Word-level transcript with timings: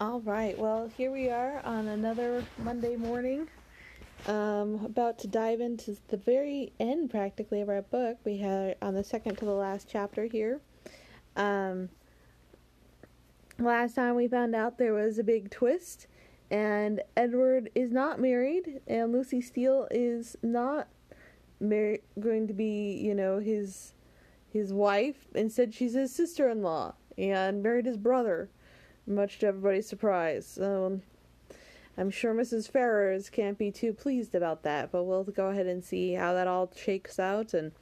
All 0.00 0.22
right. 0.22 0.58
Well, 0.58 0.90
here 0.96 1.10
we 1.10 1.28
are 1.28 1.60
on 1.62 1.88
another 1.88 2.42
Monday 2.56 2.96
morning. 2.96 3.48
Um, 4.26 4.80
about 4.82 5.18
to 5.18 5.28
dive 5.28 5.60
into 5.60 5.94
the 6.08 6.16
very 6.16 6.72
end, 6.80 7.10
practically, 7.10 7.60
of 7.60 7.68
our 7.68 7.82
book. 7.82 8.16
We 8.24 8.38
had 8.38 8.76
on 8.80 8.94
the 8.94 9.04
second 9.04 9.36
to 9.36 9.44
the 9.44 9.52
last 9.52 9.88
chapter 9.90 10.24
here. 10.24 10.62
Um, 11.36 11.90
last 13.58 13.94
time 13.94 14.14
we 14.14 14.26
found 14.26 14.54
out 14.54 14.78
there 14.78 14.94
was 14.94 15.18
a 15.18 15.22
big 15.22 15.50
twist, 15.50 16.06
and 16.50 17.02
Edward 17.14 17.68
is 17.74 17.92
not 17.92 18.18
married, 18.18 18.80
and 18.86 19.12
Lucy 19.12 19.42
Steele 19.42 19.86
is 19.90 20.34
not 20.42 20.88
mar- 21.60 21.98
going 22.18 22.46
to 22.46 22.54
be, 22.54 22.94
you 22.94 23.14
know, 23.14 23.38
his 23.38 23.92
his 24.48 24.72
wife. 24.72 25.26
Instead, 25.34 25.74
she's 25.74 25.92
his 25.92 26.10
sister-in-law 26.10 26.94
and 27.18 27.62
married 27.62 27.84
his 27.84 27.98
brother 27.98 28.48
much 29.10 29.38
to 29.40 29.46
everybody's 29.46 29.88
surprise. 29.88 30.58
Um, 30.60 31.02
I'm 31.98 32.10
sure 32.10 32.32
Mrs. 32.34 32.70
Ferrars 32.70 33.28
can't 33.28 33.58
be 33.58 33.70
too 33.70 33.92
pleased 33.92 34.34
about 34.34 34.62
that, 34.62 34.90
but 34.90 35.04
we'll 35.04 35.24
go 35.24 35.48
ahead 35.48 35.66
and 35.66 35.84
see 35.84 36.14
how 36.14 36.32
that 36.34 36.46
all 36.46 36.72
shakes 36.74 37.18
out. 37.18 37.52
And 37.52 37.72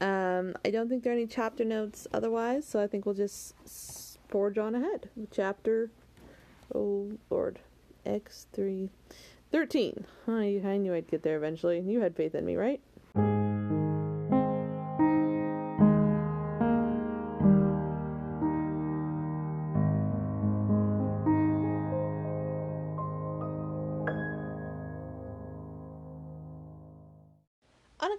um, 0.00 0.56
I 0.64 0.70
don't 0.70 0.88
think 0.88 1.04
there 1.04 1.12
are 1.12 1.16
any 1.16 1.26
chapter 1.26 1.64
notes 1.64 2.06
otherwise, 2.12 2.66
so 2.66 2.80
I 2.80 2.86
think 2.86 3.06
we'll 3.06 3.14
just 3.14 3.54
forge 4.28 4.58
on 4.58 4.74
ahead. 4.74 5.08
Chapter, 5.30 5.90
oh 6.74 7.12
Lord, 7.30 7.60
X3, 8.04 8.88
13. 9.52 10.04
I, 10.26 10.60
I 10.64 10.76
knew 10.78 10.94
I'd 10.94 11.06
get 11.08 11.22
there 11.22 11.36
eventually. 11.36 11.80
You 11.80 12.00
had 12.00 12.16
faith 12.16 12.34
in 12.34 12.44
me, 12.44 12.56
right? 12.56 12.80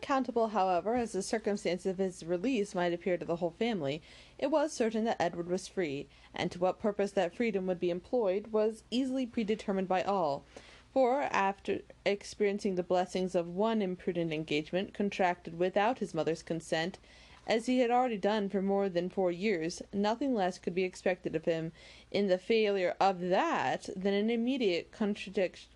Unaccountable, 0.07 0.49
however, 0.49 0.93
as 0.93 1.13
the 1.13 1.23
circumstance 1.23 1.83
of 1.87 1.97
his 1.97 2.23
release 2.23 2.75
might 2.75 2.93
appear 2.93 3.17
to 3.17 3.25
the 3.25 3.37
whole 3.37 3.55
family, 3.57 4.03
it 4.37 4.51
was 4.51 4.71
certain 4.71 5.03
that 5.05 5.19
Edward 5.19 5.49
was 5.49 5.67
free, 5.67 6.07
and 6.31 6.51
to 6.51 6.59
what 6.59 6.77
purpose 6.77 7.09
that 7.13 7.33
freedom 7.33 7.65
would 7.65 7.79
be 7.79 7.89
employed 7.89 8.51
was 8.51 8.83
easily 8.91 9.25
predetermined 9.25 9.87
by 9.87 10.03
all; 10.03 10.45
for, 10.93 11.23
after 11.31 11.79
experiencing 12.05 12.75
the 12.75 12.83
blessings 12.83 13.33
of 13.33 13.55
one 13.55 13.81
imprudent 13.81 14.31
engagement 14.31 14.93
contracted 14.93 15.57
without 15.57 15.97
his 15.97 16.13
mother's 16.13 16.43
consent, 16.43 16.99
as 17.47 17.65
he 17.65 17.79
had 17.79 17.89
already 17.89 18.17
done 18.17 18.47
for 18.47 18.61
more 18.61 18.87
than 18.89 19.09
four 19.09 19.31
years, 19.31 19.81
nothing 19.91 20.35
less 20.35 20.59
could 20.59 20.75
be 20.75 20.83
expected 20.83 21.35
of 21.35 21.45
him 21.45 21.71
in 22.11 22.27
the 22.27 22.37
failure 22.37 22.95
of 22.99 23.21
that 23.21 23.89
than 23.95 24.13
an 24.13 24.29
immediate 24.29 24.91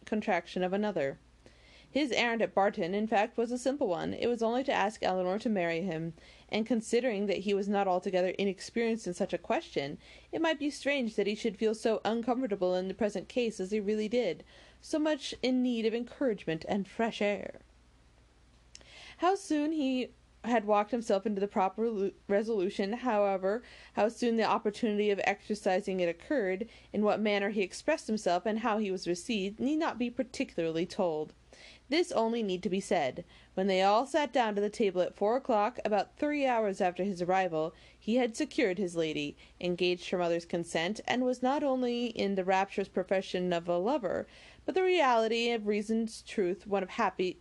contraction 0.05 0.61
of 0.61 0.71
another. 0.71 1.17
His 1.91 2.11
errand 2.11 2.43
at 2.43 2.53
Barton, 2.53 2.93
in 2.93 3.07
fact, 3.07 3.35
was 3.35 3.51
a 3.51 3.57
simple 3.57 3.87
one. 3.87 4.13
It 4.13 4.27
was 4.27 4.43
only 4.43 4.63
to 4.63 4.71
ask 4.71 5.01
Elinor 5.01 5.39
to 5.39 5.49
marry 5.49 5.81
him, 5.81 6.13
and 6.49 6.65
considering 6.65 7.25
that 7.25 7.39
he 7.39 7.53
was 7.55 7.67
not 7.67 7.87
altogether 7.87 8.29
inexperienced 8.29 9.07
in 9.07 9.15
such 9.15 9.33
a 9.33 9.39
question, 9.39 9.97
it 10.31 10.39
might 10.39 10.59
be 10.59 10.69
strange 10.69 11.15
that 11.15 11.25
he 11.25 11.33
should 11.33 11.57
feel 11.57 11.73
so 11.73 11.99
uncomfortable 12.05 12.75
in 12.75 12.89
the 12.89 12.93
present 12.93 13.27
case 13.27 13.59
as 13.59 13.71
he 13.71 13.79
really 13.79 14.07
did, 14.07 14.43
so 14.81 14.99
much 14.99 15.33
in 15.41 15.63
need 15.63 15.83
of 15.87 15.95
encouragement 15.95 16.63
and 16.69 16.87
fresh 16.87 17.23
air. 17.23 17.61
How 19.17 19.33
soon 19.33 19.71
he 19.71 20.11
had 20.43 20.65
walked 20.65 20.91
himself 20.91 21.25
into 21.25 21.41
the 21.41 21.47
proper 21.47 22.11
resolution, 22.27 22.93
however, 22.93 23.63
how 23.93 24.09
soon 24.09 24.37
the 24.37 24.43
opportunity 24.43 25.09
of 25.09 25.19
exercising 25.23 25.99
it 26.01 26.07
occurred, 26.07 26.69
in 26.93 27.01
what 27.01 27.19
manner 27.19 27.49
he 27.49 27.63
expressed 27.63 28.05
himself, 28.05 28.45
and 28.45 28.59
how 28.59 28.77
he 28.77 28.91
was 28.91 29.07
received, 29.07 29.59
need 29.59 29.77
not 29.77 29.97
be 29.97 30.11
particularly 30.11 30.85
told. 30.85 31.33
This 31.89 32.11
only 32.11 32.43
need 32.43 32.61
to 32.63 32.69
be 32.69 32.79
said. 32.79 33.25
When 33.55 33.65
they 33.65 33.81
all 33.81 34.05
sat 34.05 34.31
down 34.31 34.53
to 34.53 34.61
the 34.61 34.69
table 34.69 35.01
at 35.01 35.15
four 35.15 35.35
o'clock, 35.35 35.79
about 35.83 36.15
three 36.17 36.45
hours 36.45 36.81
after 36.81 37.03
his 37.03 37.19
arrival, 37.19 37.73
he 37.97 38.17
had 38.17 38.35
secured 38.35 38.77
his 38.77 38.95
lady, 38.95 39.35
engaged 39.59 40.11
her 40.11 40.19
mother's 40.19 40.45
consent, 40.45 41.01
and 41.07 41.25
was 41.25 41.41
not 41.41 41.63
only 41.63 42.05
in 42.07 42.35
the 42.35 42.43
rapturous 42.43 42.87
profession 42.87 43.51
of 43.51 43.67
a 43.67 43.79
lover, 43.79 44.27
but 44.65 44.75
the 44.75 44.83
reality 44.83 45.49
of 45.49 45.65
reason's 45.65 46.21
truth 46.21 46.67
one 46.67 46.83
of 46.83 46.91
happy 46.91 47.39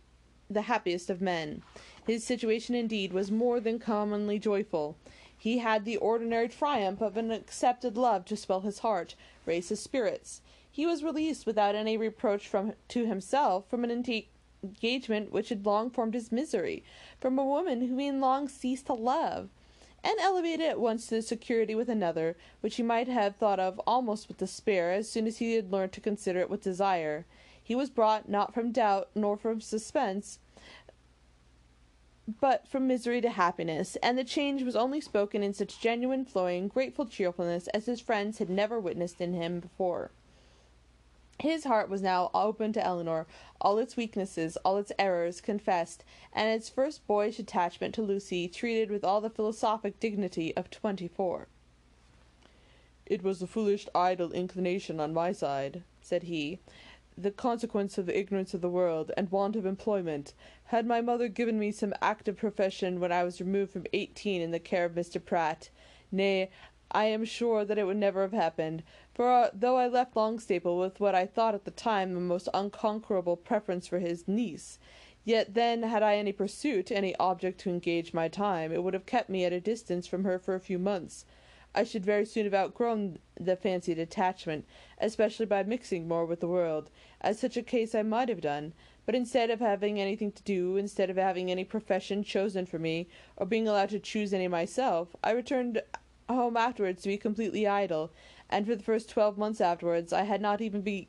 the 0.49 0.63
happiest 0.63 1.11
of 1.11 1.21
men. 1.21 1.61
His 2.07 2.23
situation 2.23 2.73
indeed 2.73 3.13
was 3.13 3.29
more 3.29 3.59
than 3.59 3.77
commonly 3.77 4.39
joyful. 4.39 4.97
He 5.37 5.59
had 5.59 5.85
the 5.85 5.97
ordinary 5.97 6.49
triumph 6.49 7.01
of 7.01 7.17
an 7.17 7.29
accepted 7.29 7.97
love 7.97 8.25
to 8.25 8.35
swell 8.35 8.61
his 8.61 8.79
heart, 8.79 9.13
raise 9.45 9.69
his 9.69 9.79
spirits. 9.79 10.41
He 10.71 10.87
was 10.87 11.03
released 11.03 11.45
without 11.45 11.75
any 11.75 11.97
reproach 11.97 12.47
from 12.47 12.73
to 12.87 13.05
himself 13.05 13.69
from 13.69 13.83
an 13.83 13.91
engagement 14.63 15.31
which 15.31 15.49
had 15.49 15.65
long 15.65 15.89
formed 15.89 16.13
his 16.13 16.31
misery, 16.31 16.83
from 17.19 17.37
a 17.37 17.45
woman 17.45 17.81
whom 17.81 17.99
he 17.99 18.07
had 18.07 18.15
long 18.15 18.47
ceased 18.47 18.87
to 18.87 18.93
love, 18.93 19.49
and 20.03 20.19
elevated 20.19 20.65
at 20.67 20.79
once 20.79 21.07
to 21.07 21.15
the 21.15 21.21
security 21.21 21.75
with 21.75 21.89
another, 21.89 22.35
which 22.61 22.75
he 22.75 22.83
might 22.83 23.07
have 23.07 23.35
thought 23.35 23.59
of 23.59 23.79
almost 23.85 24.27
with 24.27 24.37
despair 24.37 24.91
as 24.91 25.09
soon 25.09 25.27
as 25.27 25.37
he 25.37 25.53
had 25.55 25.71
learned 25.71 25.91
to 25.93 26.01
consider 26.01 26.39
it 26.39 26.49
with 26.49 26.63
desire. 26.63 27.25
He 27.61 27.75
was 27.75 27.89
brought 27.89 28.29
not 28.29 28.53
from 28.53 28.71
doubt 28.71 29.09
nor 29.13 29.37
from 29.37 29.61
suspense, 29.61 30.39
but 32.39 32.67
from 32.67 32.87
misery 32.87 33.21
to 33.21 33.29
happiness, 33.29 33.95
and 34.03 34.17
the 34.17 34.23
change 34.23 34.63
was 34.63 34.75
only 34.75 35.01
spoken 35.01 35.43
in 35.43 35.53
such 35.53 35.79
genuine, 35.79 36.25
flowing, 36.25 36.67
grateful 36.67 37.05
cheerfulness 37.05 37.67
as 37.69 37.85
his 37.85 37.99
friends 37.99 38.37
had 38.37 38.49
never 38.49 38.79
witnessed 38.79 39.19
in 39.19 39.33
him 39.33 39.59
before. 39.59 40.11
His 41.39 41.63
heart 41.63 41.89
was 41.89 42.01
now 42.01 42.31
open 42.33 42.73
to 42.73 42.85
Elinor, 42.85 43.25
all 43.61 43.77
its 43.77 43.95
weaknesses, 43.95 44.57
all 44.57 44.77
its 44.77 44.91
errors, 44.99 45.39
confessed, 45.39 46.03
and 46.33 46.49
its 46.49 46.67
first 46.67 47.07
boyish 47.07 47.39
attachment 47.39 47.95
to 47.95 48.01
Lucy 48.01 48.49
treated 48.49 48.91
with 48.91 49.05
all 49.05 49.21
the 49.21 49.29
philosophic 49.29 50.01
dignity 50.01 50.55
of 50.57 50.69
twenty 50.69 51.07
four. 51.07 51.47
"It 53.05 53.23
was 53.23 53.41
a 53.41 53.47
foolish 53.47 53.87
idle 53.95 54.33
inclination 54.33 54.99
on 54.99 55.13
my 55.13 55.31
side," 55.31 55.83
said 56.01 56.23
he, 56.23 56.59
"the 57.17 57.31
consequence 57.31 57.97
of 57.97 58.05
the 58.05 58.19
ignorance 58.19 58.53
of 58.53 58.59
the 58.59 58.69
world, 58.69 59.11
and 59.15 59.31
want 59.31 59.55
of 59.55 59.65
employment. 59.65 60.33
Had 60.65 60.85
my 60.85 60.99
mother 60.99 61.29
given 61.29 61.57
me 61.57 61.71
some 61.71 61.93
active 62.01 62.35
profession 62.35 62.99
when 62.99 63.13
I 63.13 63.23
was 63.23 63.39
removed 63.39 63.71
from 63.71 63.87
eighteen 63.93 64.41
in 64.41 64.51
the 64.51 64.59
care 64.59 64.83
of 64.83 64.91
Mr. 64.91 65.23
Pratt 65.23 65.69
nay, 66.11 66.49
I 66.91 67.05
am 67.05 67.23
sure 67.23 67.63
that 67.63 67.77
it 67.77 67.85
would 67.85 67.97
never 67.97 68.23
have 68.23 68.33
happened. 68.33 68.83
For 69.19 69.29
uh, 69.29 69.49
though 69.53 69.75
I 69.75 69.89
left 69.89 70.15
Longstaple 70.15 70.79
with 70.79 71.01
what 71.01 71.13
I 71.13 71.25
thought 71.25 71.53
at 71.53 71.65
the 71.65 71.71
time 71.71 72.15
a 72.15 72.21
most 72.21 72.47
unconquerable 72.53 73.35
preference 73.35 73.85
for 73.85 73.99
his 73.99 74.29
niece, 74.29 74.79
yet 75.25 75.55
then 75.55 75.83
had 75.83 76.01
I 76.01 76.15
any 76.15 76.31
pursuit, 76.31 76.89
any 76.89 77.13
object 77.17 77.59
to 77.59 77.69
engage 77.69 78.13
my 78.13 78.29
time, 78.29 78.71
it 78.71 78.81
would 78.81 78.93
have 78.93 79.05
kept 79.05 79.29
me 79.29 79.43
at 79.43 79.51
a 79.51 79.59
distance 79.59 80.07
from 80.07 80.23
her 80.23 80.39
for 80.39 80.55
a 80.55 80.59
few 80.61 80.79
months. 80.79 81.25
I 81.75 81.83
should 81.83 82.05
very 82.05 82.23
soon 82.23 82.45
have 82.45 82.53
outgrown 82.53 83.19
the 83.37 83.57
fancied 83.57 83.99
attachment, 83.99 84.63
especially 84.99 85.47
by 85.47 85.63
mixing 85.63 86.07
more 86.07 86.25
with 86.25 86.39
the 86.39 86.47
world, 86.47 86.89
as 87.19 87.37
such 87.37 87.57
a 87.57 87.61
case 87.61 87.93
I 87.93 88.03
might 88.03 88.29
have 88.29 88.39
done; 88.39 88.71
but 89.05 89.15
instead 89.15 89.49
of 89.49 89.59
having 89.59 89.99
anything 89.99 90.31
to 90.31 90.43
do, 90.43 90.77
instead 90.77 91.09
of 91.09 91.17
having 91.17 91.51
any 91.51 91.65
profession 91.65 92.23
chosen 92.23 92.65
for 92.65 92.79
me, 92.79 93.09
or 93.35 93.45
being 93.45 93.67
allowed 93.67 93.89
to 93.89 93.99
choose 93.99 94.33
any 94.33 94.47
myself, 94.47 95.13
I 95.21 95.31
returned 95.31 95.81
home 96.29 96.55
afterwards 96.55 97.01
to 97.01 97.09
be 97.09 97.17
completely 97.17 97.67
idle 97.67 98.11
and 98.49 98.65
for 98.65 98.75
the 98.75 98.83
first 98.83 99.09
twelve 99.09 99.37
months 99.37 99.61
afterwards 99.61 100.11
I 100.11 100.23
had 100.23 100.41
not 100.41 100.61
even 100.61 100.81
be 100.81 101.07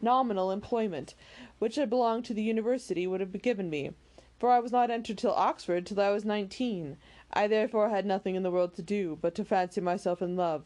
nominal 0.00 0.50
employment, 0.50 1.14
which 1.58 1.76
had 1.76 1.90
belonged 1.90 2.24
to 2.26 2.34
the 2.34 2.42
University 2.42 3.06
would 3.06 3.20
have 3.20 3.42
given 3.42 3.70
me, 3.70 3.90
for 4.38 4.50
I 4.50 4.58
was 4.58 4.72
not 4.72 4.90
entered 4.90 5.18
till 5.18 5.32
Oxford 5.32 5.86
till 5.86 6.00
I 6.00 6.10
was 6.10 6.24
nineteen. 6.24 6.96
I 7.32 7.46
therefore 7.46 7.88
had 7.88 8.06
nothing 8.06 8.34
in 8.34 8.42
the 8.42 8.50
world 8.50 8.74
to 8.76 8.82
do 8.82 9.18
but 9.20 9.34
to 9.36 9.44
fancy 9.44 9.80
myself 9.80 10.22
in 10.22 10.36
love. 10.36 10.64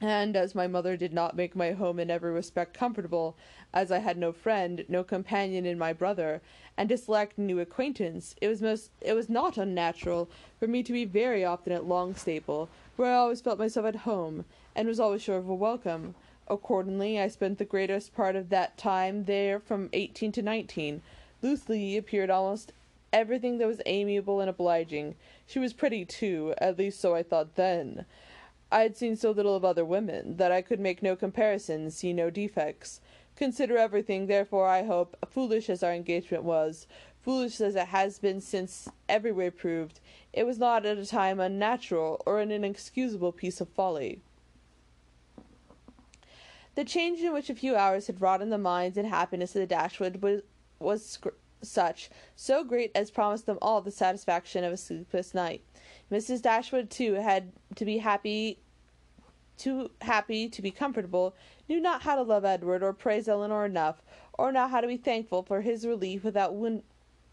And 0.00 0.36
as 0.36 0.54
my 0.54 0.68
mother 0.68 0.96
did 0.96 1.12
not 1.12 1.36
make 1.36 1.56
my 1.56 1.72
home 1.72 1.98
in 1.98 2.08
every 2.08 2.30
respect 2.30 2.72
comfortable, 2.72 3.36
as 3.74 3.90
I 3.90 3.98
had 3.98 4.16
no 4.16 4.32
friend, 4.32 4.84
no 4.88 5.02
companion 5.02 5.66
in 5.66 5.76
my 5.76 5.92
brother, 5.92 6.40
and 6.76 6.88
disliked 6.88 7.36
new 7.36 7.58
acquaintance, 7.58 8.36
it 8.40 8.46
was 8.46 8.62
most 8.62 8.90
it 9.00 9.14
was 9.14 9.28
not 9.28 9.58
unnatural 9.58 10.30
for 10.60 10.68
me 10.68 10.84
to 10.84 10.92
be 10.92 11.04
very 11.04 11.44
often 11.44 11.72
at 11.72 11.82
Longstaple, 11.82 12.68
where 12.98 13.12
I 13.12 13.16
always 13.16 13.40
felt 13.40 13.58
myself 13.58 13.86
at 13.86 13.96
home, 13.96 14.44
and 14.74 14.88
was 14.88 14.98
always 14.98 15.22
sure 15.22 15.38
of 15.38 15.48
a 15.48 15.54
welcome. 15.54 16.14
Accordingly, 16.48 17.20
I 17.20 17.28
spent 17.28 17.58
the 17.58 17.64
greatest 17.64 18.14
part 18.14 18.34
of 18.34 18.48
that 18.48 18.76
time 18.76 19.24
there 19.24 19.60
from 19.60 19.88
eighteen 19.92 20.32
to 20.32 20.42
nineteen. 20.42 21.02
Lucy 21.40 21.96
appeared 21.96 22.28
almost 22.28 22.72
everything 23.12 23.58
that 23.58 23.68
was 23.68 23.80
amiable 23.86 24.40
and 24.40 24.50
obliging. 24.50 25.14
She 25.46 25.58
was 25.58 25.72
pretty 25.72 26.04
too, 26.04 26.54
at 26.58 26.76
least 26.76 27.00
so 27.00 27.14
I 27.14 27.22
thought 27.22 27.54
then. 27.54 28.04
I 28.72 28.80
had 28.80 28.96
seen 28.96 29.14
so 29.16 29.30
little 29.30 29.54
of 29.54 29.64
other 29.64 29.84
women, 29.84 30.36
that 30.36 30.52
I 30.52 30.60
could 30.60 30.80
make 30.80 31.02
no 31.02 31.14
comparison, 31.16 31.90
see 31.90 32.12
no 32.12 32.28
defects. 32.30 33.00
Consider 33.36 33.78
everything, 33.78 34.26
therefore, 34.26 34.66
I 34.66 34.82
hope, 34.82 35.16
foolish 35.30 35.70
as 35.70 35.84
our 35.84 35.94
engagement 35.94 36.42
was, 36.42 36.86
foolish 37.28 37.60
as 37.60 37.76
it 37.76 37.88
has 37.88 38.18
been 38.18 38.40
since 38.40 38.88
every 39.06 39.30
way 39.30 39.50
proved, 39.50 40.00
it 40.32 40.46
was 40.46 40.58
not 40.58 40.86
at 40.86 40.96
a 40.96 41.04
time 41.04 41.38
unnatural, 41.38 42.22
or 42.24 42.40
an 42.40 42.50
inexcusable 42.50 43.32
piece 43.32 43.60
of 43.60 43.68
folly. 43.68 44.22
The 46.74 46.86
change 46.86 47.20
in 47.20 47.34
which 47.34 47.50
a 47.50 47.54
few 47.54 47.76
hours 47.76 48.06
had 48.06 48.22
wrought 48.22 48.40
in 48.40 48.48
the 48.48 48.56
minds 48.56 48.96
and 48.96 49.06
happiness 49.06 49.54
of 49.54 49.60
the 49.60 49.66
Dashwood 49.66 50.22
was, 50.22 50.40
was 50.78 51.18
such, 51.60 52.08
so 52.34 52.64
great 52.64 52.92
as 52.94 53.10
promised 53.10 53.44
them 53.44 53.58
all 53.60 53.82
the 53.82 53.90
satisfaction 53.90 54.64
of 54.64 54.72
a 54.72 54.78
sleepless 54.78 55.34
night. 55.34 55.60
Mrs. 56.10 56.40
Dashwood, 56.40 56.88
too, 56.88 57.12
had 57.12 57.52
to 57.74 57.84
be 57.84 57.98
happy 57.98 58.58
too 59.58 59.90
happy 60.00 60.48
to 60.48 60.62
be 60.62 60.70
comfortable, 60.70 61.34
knew 61.68 61.78
not 61.78 62.00
how 62.00 62.14
to 62.14 62.22
love 62.22 62.46
Edward 62.46 62.82
or 62.82 62.94
praise 62.94 63.28
Elinor 63.28 63.66
enough, 63.66 64.00
or 64.32 64.50
know 64.50 64.66
how 64.66 64.80
to 64.80 64.86
be 64.86 64.96
thankful 64.96 65.42
for 65.42 65.60
his 65.60 65.86
relief 65.86 66.24
without 66.24 66.54
wound, 66.54 66.84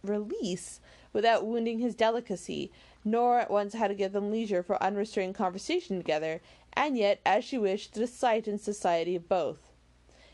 release 0.06 0.80
without 1.14 1.46
wounding 1.46 1.80
his 1.80 1.96
delicacy, 1.96 2.72
nor 3.04 3.40
at 3.40 3.52
once 3.52 3.74
how 3.74 3.88
to 3.88 3.94
give 3.94 4.12
them 4.12 4.32
leisure 4.32 4.64
for 4.64 4.82
unrestrained 4.82 5.36
conversation 5.36 5.98
together, 5.98 6.42
and 6.74 6.98
yet, 6.98 7.20
as 7.26 7.44
she 7.44 7.58
wished, 7.58 7.94
the 7.94 8.08
sight 8.08 8.48
and 8.48 8.60
society 8.60 9.16
of 9.16 9.30
both. 9.30 9.72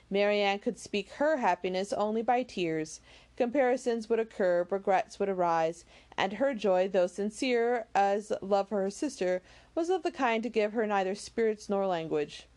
Marianne 0.09 0.59
could 0.59 0.77
speak 0.77 1.09
her 1.11 1.37
happiness 1.37 1.93
only 1.93 2.21
by 2.21 2.43
tears. 2.43 2.99
Comparisons 3.37 4.09
would 4.09 4.19
occur, 4.19 4.67
regrets 4.69 5.19
would 5.19 5.29
arise, 5.29 5.85
and 6.17 6.33
her 6.33 6.53
joy, 6.53 6.87
though 6.87 7.07
sincere 7.07 7.87
as 7.95 8.33
love 8.41 8.67
for 8.67 8.81
her 8.81 8.89
sister, 8.89 9.41
was 9.73 9.89
of 9.89 10.03
the 10.03 10.11
kind 10.11 10.43
to 10.43 10.49
give 10.49 10.73
her 10.73 10.85
neither 10.85 11.15
spirits 11.15 11.69
nor 11.69 11.87
language. 11.87 12.47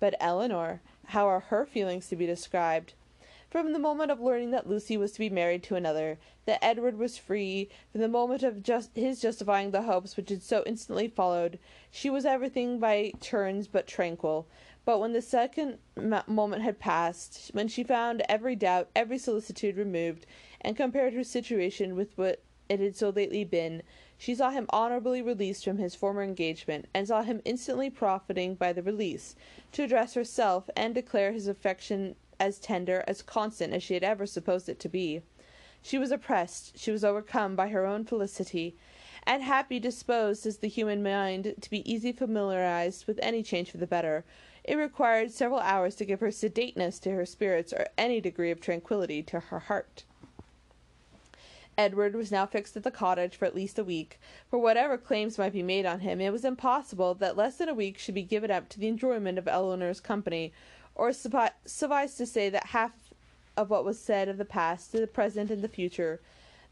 But 0.00 0.14
Elinor, 0.18 0.80
how 1.08 1.26
are 1.26 1.40
her 1.40 1.66
feelings 1.66 2.08
to 2.08 2.16
be 2.16 2.26
described? 2.26 2.94
From 3.54 3.72
the 3.72 3.78
moment 3.78 4.10
of 4.10 4.20
learning 4.20 4.50
that 4.50 4.68
Lucy 4.68 4.96
was 4.96 5.12
to 5.12 5.20
be 5.20 5.30
married 5.30 5.62
to 5.62 5.76
another, 5.76 6.18
that 6.44 6.58
Edward 6.60 6.98
was 6.98 7.16
free, 7.16 7.68
from 7.92 8.00
the 8.00 8.08
moment 8.08 8.42
of 8.42 8.64
just 8.64 8.96
his 8.96 9.20
justifying 9.20 9.70
the 9.70 9.82
hopes 9.82 10.16
which 10.16 10.30
had 10.30 10.42
so 10.42 10.64
instantly 10.66 11.06
followed, 11.06 11.60
she 11.88 12.10
was 12.10 12.26
everything 12.26 12.80
by 12.80 13.12
turns 13.20 13.68
but 13.68 13.86
tranquil. 13.86 14.48
But 14.84 14.98
when 14.98 15.12
the 15.12 15.22
second 15.22 15.78
moment 16.26 16.62
had 16.62 16.80
passed, 16.80 17.52
when 17.54 17.68
she 17.68 17.84
found 17.84 18.24
every 18.28 18.56
doubt, 18.56 18.90
every 18.96 19.18
solicitude 19.18 19.76
removed, 19.76 20.26
and 20.60 20.76
compared 20.76 21.14
her 21.14 21.22
situation 21.22 21.94
with 21.94 22.18
what 22.18 22.42
it 22.68 22.80
had 22.80 22.96
so 22.96 23.10
lately 23.10 23.44
been, 23.44 23.84
she 24.18 24.34
saw 24.34 24.50
him 24.50 24.66
honorably 24.70 25.22
released 25.22 25.64
from 25.64 25.78
his 25.78 25.94
former 25.94 26.24
engagement, 26.24 26.86
and 26.92 27.06
saw 27.06 27.22
him 27.22 27.40
instantly 27.44 27.88
profiting 27.88 28.56
by 28.56 28.72
the 28.72 28.82
release, 28.82 29.36
to 29.70 29.84
address 29.84 30.14
herself, 30.14 30.68
and 30.76 30.92
declare 30.92 31.30
his 31.30 31.46
affection 31.46 32.16
as 32.38 32.58
tender, 32.58 33.04
as 33.06 33.22
constant 33.22 33.72
as 33.72 33.82
she 33.82 33.94
had 33.94 34.04
ever 34.04 34.26
supposed 34.26 34.68
it 34.68 34.80
to 34.80 34.88
be. 34.88 35.22
She 35.82 35.98
was 35.98 36.10
oppressed, 36.10 36.78
she 36.78 36.90
was 36.90 37.04
overcome 37.04 37.56
by 37.56 37.68
her 37.68 37.84
own 37.84 38.04
felicity, 38.04 38.76
and 39.26 39.42
happy 39.42 39.78
disposed 39.78 40.46
as 40.46 40.58
the 40.58 40.68
human 40.68 41.02
mind 41.02 41.54
to 41.60 41.70
be 41.70 41.90
easily 41.90 42.12
familiarized 42.12 43.06
with 43.06 43.18
any 43.22 43.42
change 43.42 43.70
for 43.70 43.78
the 43.78 43.86
better, 43.86 44.24
it 44.64 44.76
required 44.76 45.30
several 45.30 45.60
hours 45.60 45.94
to 45.96 46.04
give 46.04 46.20
her 46.20 46.30
sedateness 46.30 46.98
to 47.00 47.10
her 47.10 47.26
spirits 47.26 47.72
or 47.72 47.86
any 47.98 48.20
degree 48.20 48.50
of 48.50 48.60
tranquillity 48.60 49.22
to 49.22 49.40
her 49.40 49.60
heart. 49.60 50.04
Edward 51.76 52.14
was 52.14 52.30
now 52.30 52.46
fixed 52.46 52.76
at 52.76 52.84
the 52.84 52.90
cottage 52.90 53.36
for 53.36 53.44
at 53.44 53.54
least 53.54 53.78
a 53.78 53.84
week. 53.84 54.20
For 54.48 54.58
whatever 54.58 54.96
claims 54.96 55.38
might 55.38 55.52
be 55.52 55.62
made 55.62 55.84
on 55.84 56.00
him, 56.00 56.20
it 56.20 56.32
was 56.32 56.44
impossible 56.44 57.14
that 57.14 57.36
less 57.36 57.56
than 57.56 57.68
a 57.68 57.74
week 57.74 57.98
should 57.98 58.14
be 58.14 58.22
given 58.22 58.50
up 58.50 58.68
to 58.70 58.80
the 58.80 58.86
enjoyment 58.86 59.38
of 59.38 59.48
Elinor's 59.48 60.00
company, 60.00 60.52
or 60.94 61.12
suffice 61.12 62.16
to 62.16 62.26
say 62.26 62.48
that 62.50 62.66
half 62.66 62.92
of 63.56 63.70
what 63.70 63.84
was 63.84 63.98
said 63.98 64.28
of 64.28 64.38
the 64.38 64.44
past, 64.44 64.92
the 64.92 65.06
present, 65.06 65.50
and 65.50 65.62
the 65.62 65.68
future, 65.68 66.20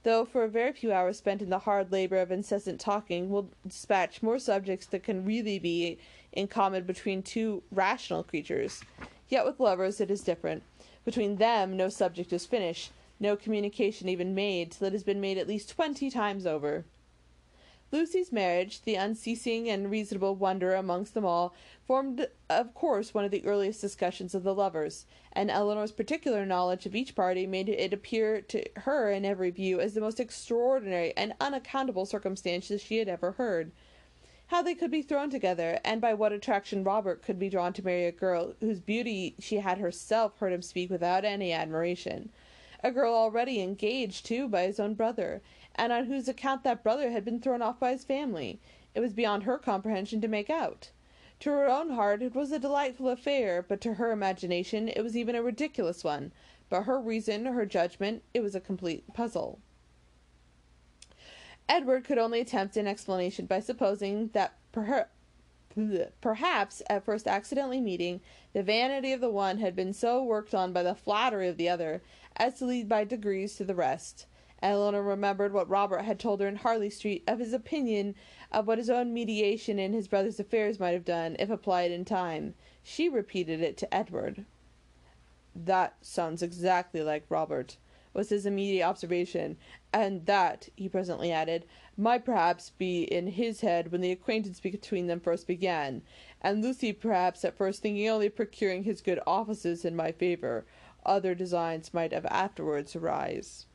though 0.03 0.25
for 0.25 0.45
a 0.45 0.49
very 0.49 0.73
few 0.73 0.93
hours 0.93 1.19
spent 1.19 1.43
in 1.43 1.51
the 1.51 1.61
hard 1.61 1.93
labor 1.93 2.19
of 2.19 2.33
incessant 2.33 2.81
talking, 2.81 3.31
will 3.31 3.49
dispatch 3.67 4.23
more 4.23 4.39
subjects 4.39 4.87
than 4.87 5.01
can 5.01 5.25
really 5.25 5.59
be 5.59 5.99
in 6.33 6.49
common 6.49 6.85
between 6.85 7.23
two 7.23 7.63
rational 7.71 8.23
creatures. 8.23 8.83
Yet 9.29 9.45
with 9.45 9.61
lovers 9.61 10.01
it 10.01 10.11
is 10.11 10.23
different. 10.23 10.63
Between 11.05 11.37
them 11.37 11.77
no 11.77 11.89
subject 11.89 12.33
is 12.33 12.47
finished, 12.47 12.91
no 13.21 13.37
communication 13.37 14.09
even 14.09 14.35
made, 14.35 14.73
till 14.73 14.89
it 14.89 14.93
has 14.93 15.05
been 15.05 15.21
made 15.21 15.39
at 15.39 15.49
least 15.49 15.71
twenty 15.71 16.11
times 16.11 16.47
over. 16.47 16.85
Lucy's 17.93 18.33
marriage, 18.33 18.81
the 18.83 18.95
unceasing 18.95 19.69
and 19.69 19.91
reasonable 19.91 20.35
wonder 20.35 20.75
amongst 20.75 21.13
them 21.13 21.27
all, 21.27 21.55
formed 21.87 22.27
of 22.49 22.75
course 22.75 23.13
one 23.13 23.27
of 23.27 23.31
the 23.31 23.45
earliest 23.45 23.83
discussions 23.83 24.35
of 24.35 24.43
the 24.43 24.55
lovers, 24.55 25.05
and 25.35 25.51
Elinor's 25.51 25.93
particular 25.93 26.47
knowledge 26.47 26.87
of 26.87 26.97
each 26.97 27.15
party 27.15 27.47
made 27.47 27.69
it 27.69 27.93
appear 27.93 28.41
to 28.41 28.65
her 28.79 29.11
in 29.13 29.27
every 29.27 29.51
view 29.51 29.79
as 29.79 29.93
the 29.93 30.01
most 30.01 30.19
extraordinary 30.19 31.15
and 31.19 31.35
unaccountable 31.39 32.07
circumstances 32.07 32.81
she 32.81 32.97
had 32.97 33.09
ever 33.09 33.33
heard 33.33 33.71
how 34.53 34.61
they 34.61 34.75
could 34.75 34.91
be 34.91 35.01
thrown 35.01 35.31
together, 35.31 35.81
and 35.83 35.99
by 36.01 36.13
what 36.13 36.31
attraction 36.31 36.85
Robert 36.85 37.23
could 37.23 37.39
be 37.39 37.49
drawn 37.49 37.73
to 37.73 37.85
marry 37.85 38.05
a 38.05 38.13
girl 38.13 38.55
whose 38.61 38.81
beauty 38.81 39.35
she 39.39 39.57
had 39.57 39.79
herself 39.79 40.37
heard 40.39 40.53
him 40.53 40.61
speak 40.61 40.91
without 40.91 41.25
any 41.25 41.53
admiration. 41.53 42.31
A 42.85 42.91
girl 42.91 43.15
already 43.15 43.63
engaged, 43.63 44.27
too, 44.27 44.49
by 44.49 44.65
his 44.65 44.79
own 44.79 44.93
brother, 44.93 45.41
and 45.75 45.93
on 45.93 46.07
whose 46.07 46.29
account 46.29 46.65
that 46.65 46.83
brother 46.83 47.11
had 47.11 47.25
been 47.25 47.41
thrown 47.41 47.63
off 47.63 47.81
by 47.81 47.93
his 47.93 48.05
family. 48.05 48.61
It 48.95 49.01
was 49.01 49.13
beyond 49.13 49.45
her 49.45 49.59
comprehension 49.59 50.21
to 50.21 50.29
make 50.29 50.51
out. 50.51 50.91
To 51.41 51.51
her 51.51 51.69
own 51.69 51.91
heart 51.91 52.23
it 52.23 52.35
was 52.35 52.53
a 52.53 52.59
delightful 52.59 53.09
affair, 53.09 53.63
but 53.63 53.81
to 53.81 53.95
her 53.95 54.13
imagination 54.13 54.89
it 54.89 55.03
was 55.03 55.17
even 55.17 55.35
a 55.35 55.43
ridiculous 55.43 56.05
one. 56.05 56.33
But 56.69 56.83
her 56.83 57.01
reason, 57.01 57.47
her 57.47 57.67
judgment, 57.67 58.23
it 58.33 58.41
was 58.41 58.55
a 58.55 58.61
complete 58.61 59.13
puzzle. 59.13 59.59
Edward 61.69 62.05
could 62.05 62.19
only 62.19 62.41
attempt 62.41 62.77
an 62.77 62.87
explanation 62.87 63.47
by 63.47 63.61
supposing 63.61 64.29
that 64.29 64.55
perhaps, 66.21 66.83
at 66.89 67.05
first 67.05 67.27
accidentally 67.27 67.81
meeting, 67.81 68.21
the 68.53 68.63
vanity 68.63 69.13
of 69.13 69.21
the 69.21 69.31
one 69.31 69.59
had 69.59 69.75
been 69.75 69.93
so 69.93 70.23
worked 70.23 70.55
on 70.55 70.73
by 70.73 70.83
the 70.83 70.95
flattery 70.95 71.49
of 71.49 71.57
the 71.57 71.69
other 71.69 72.03
as 72.37 72.59
to 72.59 72.67
lead 72.67 72.89
by 72.89 73.05
degrees 73.05 73.57
to 73.57 73.65
the 73.65 73.75
rest. 73.75 74.27
Elinor 74.63 75.03
remembered 75.03 75.53
what 75.53 75.69
Robert 75.69 76.03
had 76.03 76.21
told 76.21 76.41
her 76.41 76.47
in 76.47 76.57
Harley 76.57 76.89
Street 76.89 77.25
of 77.27 77.41
his 77.41 77.53
opinion 77.53 78.15
of 78.51 78.67
what 78.67 78.79
his 78.79 78.89
own 78.89 79.13
mediation 79.13 79.79
in 79.79 79.93
his 79.93 80.09
brother's 80.09 80.39
affairs 80.39 80.79
might 80.79 80.93
have 80.93 81.05
done, 81.05 81.37
if 81.39 81.51
applied 81.51 81.91
in 81.91 82.05
time. 82.05 82.55
She 82.83 83.09
repeated 83.09 83.61
it 83.61 83.77
to 83.79 83.95
Edward. 83.95 84.45
That 85.55 85.97
sounds 86.01 86.43
exactly 86.43 87.03
like 87.03 87.27
Robert 87.29 87.77
was 88.15 88.29
his 88.29 88.47
immediate 88.47 88.85
observation, 88.87 89.57
and 89.93 90.27
that, 90.27 90.69
he 90.77 90.89
presently 90.89 91.33
added, 91.33 91.65
might 91.97 92.25
perhaps 92.25 92.71
be 92.71 93.05
in 93.05 93.27
his 93.27 93.63
head 93.63 93.91
when 93.91 94.01
the 94.01 94.13
acquaintance 94.13 94.61
between 94.61 95.07
them 95.07 95.21
first 95.21 95.47
began, 95.47 96.03
and 96.41 96.63
Lucy 96.63 96.93
perhaps 96.93 97.45
at 97.45 97.57
first 97.57 97.83
thinking 97.83 98.09
only 98.09 98.27
of 98.27 98.37
procuring 98.37 98.85
his 98.85 99.01
good 99.01 99.21
offices 99.27 99.85
in 99.85 99.97
my 99.97 100.13
favour. 100.13 100.65
Other 101.05 101.35
designs 101.35 101.95
might 101.95 102.13
have 102.13 102.27
afterwards 102.27 102.95
arise. 102.95 103.67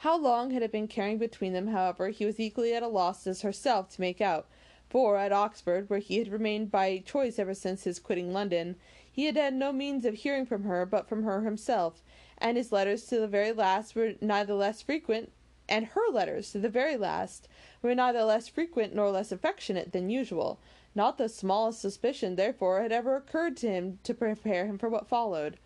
How 0.00 0.16
long 0.16 0.52
had 0.52 0.62
it 0.62 0.72
been 0.72 0.88
carrying 0.88 1.18
between 1.18 1.52
them, 1.52 1.66
however, 1.66 2.08
he 2.08 2.24
was 2.24 2.40
equally 2.40 2.72
at 2.72 2.82
a 2.82 2.88
loss 2.88 3.26
as 3.26 3.42
herself 3.42 3.90
to 3.90 4.00
make 4.00 4.22
out, 4.22 4.46
for 4.88 5.18
at 5.18 5.30
Oxford, 5.30 5.90
where 5.90 5.98
he 5.98 6.16
had 6.16 6.32
remained 6.32 6.70
by 6.70 7.02
choice 7.04 7.38
ever 7.38 7.52
since 7.52 7.84
his 7.84 7.98
quitting 7.98 8.32
London, 8.32 8.76
he 9.12 9.26
had 9.26 9.36
had 9.36 9.52
no 9.52 9.74
means 9.74 10.06
of 10.06 10.14
hearing 10.14 10.46
from 10.46 10.62
her 10.62 10.86
but 10.86 11.06
from 11.06 11.24
her 11.24 11.42
himself, 11.42 12.02
and 12.38 12.56
his 12.56 12.72
letters 12.72 13.04
to 13.08 13.20
the 13.20 13.28
very 13.28 13.52
last 13.52 13.94
were 13.94 14.14
neither 14.22 14.54
less 14.54 14.80
frequent, 14.80 15.32
and 15.68 15.88
her 15.88 16.10
letters 16.10 16.50
to 16.52 16.58
the 16.58 16.70
very 16.70 16.96
last 16.96 17.46
were 17.82 17.94
neither 17.94 18.24
less 18.24 18.48
frequent 18.48 18.94
nor 18.94 19.10
less 19.10 19.30
affectionate 19.30 19.92
than 19.92 20.08
usual. 20.08 20.58
Not 20.94 21.18
the 21.18 21.28
smallest 21.28 21.78
suspicion, 21.78 22.36
therefore, 22.36 22.80
had 22.80 22.90
ever 22.90 23.16
occurred 23.16 23.58
to 23.58 23.68
him 23.68 23.98
to 24.04 24.14
prepare 24.14 24.64
him 24.64 24.78
for 24.78 24.88
what 24.88 25.08
followed. 25.08 25.58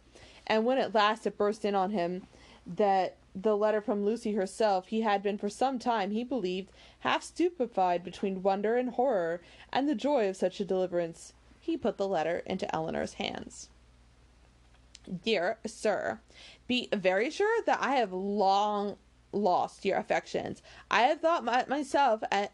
And 0.44 0.64
when 0.64 0.78
at 0.78 0.92
last 0.92 1.24
it 1.24 1.38
burst 1.38 1.64
in 1.64 1.76
on 1.76 1.92
him 1.92 2.26
that 2.66 3.16
the 3.34 3.56
letter 3.56 3.80
from 3.80 4.04
Lucy 4.04 4.34
herself, 4.34 4.86
he 4.88 5.00
had 5.00 5.22
been 5.22 5.38
for 5.38 5.48
some 5.48 5.78
time, 5.78 6.12
he 6.12 6.22
believed, 6.22 6.70
half 7.00 7.22
stupefied 7.22 8.04
between 8.04 8.42
wonder 8.42 8.76
and 8.76 8.90
horror, 8.90 9.40
and 9.72 9.88
the 9.88 9.94
joy 9.94 10.28
of 10.28 10.36
such 10.36 10.60
a 10.60 10.64
deliverance. 10.64 11.32
He 11.58 11.76
put 11.76 11.96
the 11.96 12.06
letter 12.06 12.42
into 12.46 12.72
Elinor's 12.74 13.14
hands. 13.14 13.70
Dear 15.24 15.58
Sir, 15.66 16.20
be 16.66 16.88
very 16.92 17.30
sure 17.30 17.62
that 17.66 17.78
I 17.80 17.96
have 17.96 18.12
long 18.12 18.96
lost 19.32 19.84
your 19.84 19.98
affections. 19.98 20.62
I 20.90 21.02
have 21.02 21.20
thought 21.20 21.44
my, 21.44 21.64
myself 21.68 22.22
at. 22.30 22.52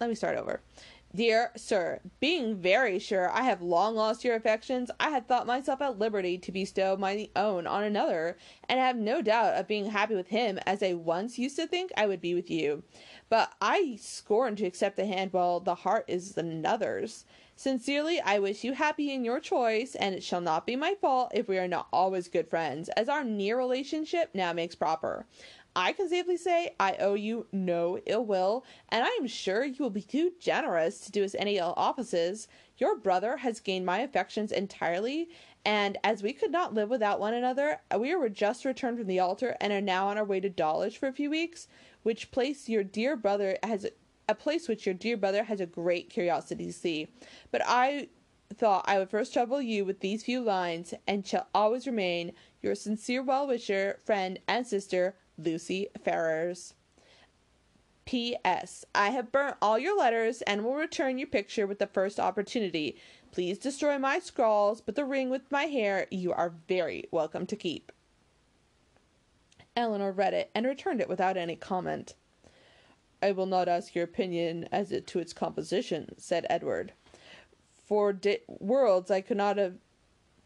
Let 0.00 0.08
me 0.08 0.14
start 0.14 0.36
over. 0.36 0.60
Dear 1.14 1.52
Sir, 1.56 2.00
being 2.20 2.56
very 2.56 2.98
sure 2.98 3.30
I 3.30 3.42
have 3.44 3.62
long 3.62 3.94
lost 3.94 4.24
your 4.24 4.36
affections, 4.36 4.90
I 5.00 5.08
had 5.08 5.26
thought 5.26 5.46
myself 5.46 5.80
at 5.80 5.98
liberty 5.98 6.36
to 6.36 6.52
bestow 6.52 6.98
my 6.98 7.30
own 7.34 7.66
on 7.66 7.82
another, 7.82 8.36
and 8.68 8.78
have 8.78 8.96
no 8.96 9.22
doubt 9.22 9.54
of 9.54 9.66
being 9.66 9.86
happy 9.86 10.14
with 10.14 10.28
him 10.28 10.58
as 10.66 10.82
I 10.82 10.92
once 10.92 11.38
used 11.38 11.56
to 11.56 11.66
think 11.66 11.92
I 11.96 12.06
would 12.06 12.20
be 12.20 12.34
with 12.34 12.50
you. 12.50 12.82
But 13.30 13.54
I 13.58 13.96
scorn 13.98 14.54
to 14.56 14.66
accept 14.66 14.96
the 14.96 15.06
hand 15.06 15.32
while 15.32 15.60
the 15.60 15.76
heart 15.76 16.04
is 16.08 16.36
another's. 16.36 17.24
Sincerely, 17.56 18.20
I 18.20 18.38
wish 18.38 18.62
you 18.62 18.74
happy 18.74 19.10
in 19.10 19.24
your 19.24 19.40
choice, 19.40 19.94
and 19.94 20.14
it 20.14 20.22
shall 20.22 20.42
not 20.42 20.66
be 20.66 20.76
my 20.76 20.94
fault 21.00 21.32
if 21.34 21.48
we 21.48 21.56
are 21.56 21.66
not 21.66 21.88
always 21.90 22.28
good 22.28 22.50
friends, 22.50 22.90
as 22.90 23.08
our 23.08 23.24
near 23.24 23.56
relationship 23.56 24.34
now 24.34 24.52
makes 24.52 24.74
proper. 24.74 25.26
I 25.78 25.92
can 25.92 26.08
safely 26.08 26.36
say 26.36 26.74
I 26.80 26.96
owe 26.96 27.14
you 27.14 27.46
no 27.52 28.00
ill 28.04 28.26
will, 28.26 28.64
and 28.88 29.04
I 29.04 29.10
am 29.10 29.28
sure 29.28 29.64
you 29.64 29.76
will 29.78 29.90
be 29.90 30.02
too 30.02 30.32
generous 30.40 30.98
to 31.02 31.12
do 31.12 31.22
us 31.22 31.36
any 31.38 31.58
ill 31.58 31.72
offices. 31.76 32.48
Your 32.78 32.96
brother 32.96 33.36
has 33.36 33.60
gained 33.60 33.86
my 33.86 34.00
affections 34.00 34.50
entirely, 34.50 35.28
and 35.64 35.96
as 36.02 36.20
we 36.20 36.32
could 36.32 36.50
not 36.50 36.74
live 36.74 36.90
without 36.90 37.20
one 37.20 37.32
another, 37.32 37.80
we 37.96 38.12
were 38.16 38.28
just 38.28 38.64
returned 38.64 38.98
from 38.98 39.06
the 39.06 39.20
altar 39.20 39.56
and 39.60 39.72
are 39.72 39.80
now 39.80 40.08
on 40.08 40.18
our 40.18 40.24
way 40.24 40.40
to 40.40 40.48
Dawlish 40.48 40.98
for 40.98 41.06
a 41.06 41.12
few 41.12 41.30
weeks, 41.30 41.68
which 42.02 42.32
place 42.32 42.68
your 42.68 42.82
dear 42.82 43.14
brother 43.14 43.56
has 43.62 43.86
a 44.28 44.34
place 44.34 44.66
which 44.66 44.84
your 44.84 44.96
dear 44.96 45.16
brother 45.16 45.44
has 45.44 45.60
a 45.60 45.66
great 45.66 46.10
curiosity 46.10 46.66
to 46.66 46.72
see. 46.72 47.06
But 47.52 47.62
I 47.64 48.08
thought 48.52 48.84
I 48.88 48.98
would 48.98 49.10
first 49.10 49.32
trouble 49.32 49.62
you 49.62 49.84
with 49.84 50.00
these 50.00 50.24
few 50.24 50.40
lines, 50.40 50.92
and 51.06 51.24
shall 51.24 51.46
always 51.54 51.86
remain 51.86 52.32
your 52.62 52.74
sincere 52.74 53.22
well 53.22 53.46
wisher, 53.46 54.00
friend, 54.04 54.40
and 54.48 54.66
sister, 54.66 55.14
Lucy 55.38 55.88
Ferrars. 56.04 56.74
P.S. 58.04 58.86
I 58.94 59.10
have 59.10 59.30
burnt 59.30 59.56
all 59.60 59.78
your 59.78 59.96
letters 59.96 60.40
and 60.42 60.64
will 60.64 60.74
return 60.74 61.18
your 61.18 61.28
picture 61.28 61.66
with 61.66 61.78
the 61.78 61.86
first 61.86 62.18
opportunity. 62.18 62.96
Please 63.32 63.58
destroy 63.58 63.98
my 63.98 64.18
scrawls, 64.18 64.80
but 64.80 64.96
the 64.96 65.04
ring 65.04 65.28
with 65.28 65.52
my 65.52 65.64
hair 65.64 66.06
you 66.10 66.32
are 66.32 66.54
very 66.68 67.04
welcome 67.10 67.44
to 67.46 67.54
keep. 67.54 67.92
Elinor 69.76 70.10
read 70.10 70.32
it 70.32 70.50
and 70.54 70.66
returned 70.66 71.00
it 71.00 71.08
without 71.08 71.36
any 71.36 71.54
comment. 71.54 72.14
I 73.22 73.32
will 73.32 73.46
not 73.46 73.68
ask 73.68 73.94
your 73.94 74.04
opinion 74.04 74.68
as 74.72 74.88
to 74.88 75.18
its 75.18 75.32
composition, 75.32 76.14
said 76.16 76.46
Edward. 76.48 76.92
For 77.84 78.12
di- 78.12 78.40
worlds 78.48 79.10
I 79.10 79.20
could 79.20 79.36
not 79.36 79.56
have 79.56 79.74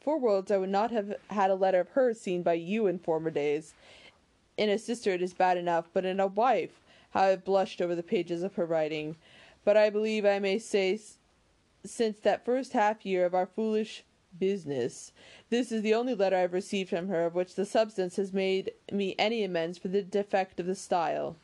for 0.01 0.19
worlds 0.19 0.51
I 0.51 0.57
would 0.57 0.69
not 0.69 0.91
have 0.91 1.15
had 1.31 1.51
a 1.51 1.55
letter 1.55 1.81
of 1.81 1.91
hers 1.91 2.21
seen 2.21 2.43
by 2.43 2.55
you 2.55 2.89
in 2.89 2.99
former 2.99 3.31
days. 3.31 3.73
In 4.63 4.71
a 4.71 4.79
sister 4.79 5.11
it 5.11 5.23
is 5.23 5.35
bad 5.35 5.57
enough, 5.57 5.89
but 5.93 6.05
in 6.05 6.21
a 6.21 6.29
wife 6.29 6.85
how 7.11 7.23
I 7.23 7.27
have 7.31 7.45
blushed 7.45 7.83
over 7.83 7.97
the 7.97 8.03
pages 8.05 8.45
of 8.45 8.55
her 8.55 8.65
writing. 8.65 9.17
But 9.65 9.77
I 9.77 9.91
believe 9.91 10.25
I 10.25 10.39
may 10.39 10.61
say, 10.61 11.01
since 11.85 12.21
that 12.21 12.45
first 12.45 12.73
half 12.73 13.05
year 13.05 13.27
of 13.27 13.35
our 13.35 13.45
foolish 13.45 14.05
business, 14.39 15.11
this 15.51 15.73
is 15.73 15.83
the 15.83 15.95
only 15.95 16.15
letter 16.15 16.37
I 16.37 16.43
have 16.43 16.53
received 16.53 16.91
from 16.91 17.09
her 17.09 17.27
of 17.27 17.35
which 17.35 17.57
the 17.57 17.67
substance 17.67 18.15
has 18.15 18.33
made 18.33 18.71
me 18.93 19.17
any 19.19 19.43
amends 19.43 19.79
for 19.79 19.89
the 19.89 20.01
defect 20.01 20.61
of 20.61 20.67
the 20.67 20.77
style. 20.77 21.35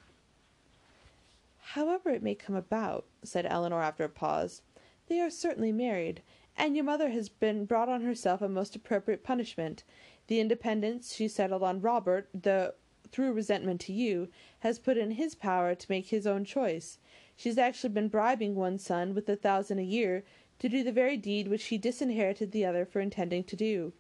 However 1.73 2.11
it 2.11 2.23
may 2.23 2.37
come 2.37 2.55
about, 2.55 3.05
said 3.25 3.47
Elinor 3.47 3.83
after 3.83 4.05
a 4.05 4.09
pause, 4.09 4.63
they 5.09 5.19
are 5.19 5.29
certainly 5.29 5.73
married, 5.73 6.23
and 6.57 6.77
your 6.77 6.85
mother 6.85 7.11
has 7.11 7.29
been 7.29 7.65
brought 7.65 7.89
on 7.89 8.03
herself 8.03 8.43
a 8.43 8.49
most 8.49 8.77
appropriate 8.77 9.25
punishment. 9.25 9.83
The 10.29 10.39
independence 10.39 11.17
she 11.17 11.27
settled 11.27 11.65
on 11.65 11.81
Robert, 11.81 12.29
though 12.33 12.75
through 13.11 13.33
resentment 13.33 13.81
to 13.83 13.93
you, 13.93 14.29
has 14.61 14.79
put 14.79 14.97
in 14.97 15.13
his 15.13 15.35
power 15.35 15.75
to 15.75 15.91
make 15.91 16.09
his 16.09 16.27
own 16.27 16.45
choice. 16.45 16.99
She 17.37 17.49
has 17.49 17.59
actually 17.59 17.91
been 17.91 18.09
bribing 18.09 18.55
one 18.55 18.79
son 18.79 19.15
with 19.15 19.29
a 19.29 19.37
thousand 19.37 19.79
a 19.79 19.85
year 19.85 20.25
to 20.59 20.69
do 20.69 20.83
the 20.83 20.93
very 20.93 21.17
deed 21.17 21.49
which 21.49 21.61
she 21.61 21.79
disinherited 21.79 22.53
the 22.53 22.65
other 22.65 22.85
for 22.85 23.01
intending 23.01 23.45
to 23.45 23.57
do. 23.57 23.93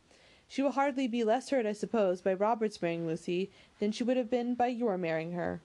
She 0.48 0.62
will 0.62 0.72
hardly 0.72 1.06
be 1.06 1.24
less 1.24 1.50
hurt, 1.50 1.66
I 1.66 1.72
suppose, 1.72 2.20
by 2.20 2.32
Robert's 2.32 2.80
marrying 2.80 3.06
Lucy 3.06 3.50
than 3.78 3.92
she 3.92 4.02
would 4.02 4.16
have 4.16 4.30
been 4.30 4.54
by 4.54 4.68
your 4.68 4.96
marrying 4.96 5.32
her. 5.32 5.60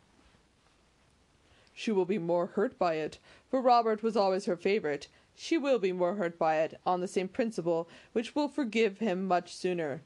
She 1.73 1.91
will 1.91 2.05
be 2.05 2.19
more 2.19 2.47
hurt 2.47 2.77
by 2.77 2.95
it, 2.95 3.17
for 3.49 3.61
Robert 3.61 4.03
was 4.03 4.15
always 4.15 4.45
her 4.45 4.57
favourite. 4.57 5.07
She 5.35 5.57
will 5.57 5.79
be 5.79 5.91
more 5.91 6.15
hurt 6.15 6.37
by 6.37 6.57
it, 6.57 6.79
on 6.85 7.01
the 7.01 7.07
same 7.07 7.27
principle, 7.27 7.87
which 8.11 8.35
will 8.35 8.47
forgive 8.47 8.99
him 8.99 9.25
much 9.25 9.55
sooner. 9.55 10.01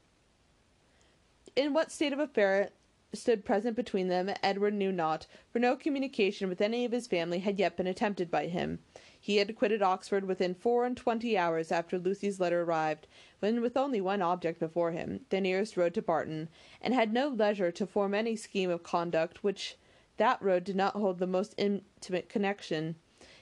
In 1.56 1.74
what 1.74 1.92
state 1.92 2.14
of 2.14 2.20
affair 2.20 2.70
stood 3.14 3.46
present 3.46 3.76
between 3.76 4.10
them 4.10 4.30
Edward 4.44 4.74
knew 4.74 4.92
not, 4.92 5.26
for 5.50 5.60
no 5.60 5.78
communication 5.78 6.50
with 6.50 6.60
any 6.60 6.84
of 6.84 6.92
his 6.92 7.08
family 7.08 7.40
had 7.40 7.58
yet 7.58 7.78
been 7.78 7.88
attempted 7.88 8.30
by 8.30 8.48
him. 8.48 8.80
He 9.20 9.38
had 9.38 9.56
quitted 9.56 9.82
Oxford 9.82 10.26
within 10.26 10.54
four 10.54 10.86
and 10.86 10.98
twenty 10.98 11.38
hours 11.38 11.72
after 11.72 11.98
Lucy's 11.98 12.40
letter 12.40 12.64
arrived, 12.64 13.08
when 13.40 13.62
with 13.62 13.78
only 13.78 14.02
one 14.02 14.22
object 14.22 14.60
before 14.60 14.92
him, 14.92 15.22
the 15.30 15.40
nearest 15.40 15.78
road 15.78 15.94
to 15.94 16.02
Barton, 16.02 16.50
and 16.82 16.94
had 16.94 17.14
no 17.14 17.30
leisure 17.30 17.72
to 17.72 17.88
form 17.88 18.14
any 18.14 18.36
scheme 18.36 18.70
of 18.70 18.84
conduct 18.84 19.44
which 19.44 19.78
that 20.18 20.42
road 20.42 20.64
did 20.66 20.76
not 20.76 20.94
hold 20.94 21.20
the 21.20 21.28
most 21.28 21.56
intimate 21.58 22.28
connection. 22.28 22.96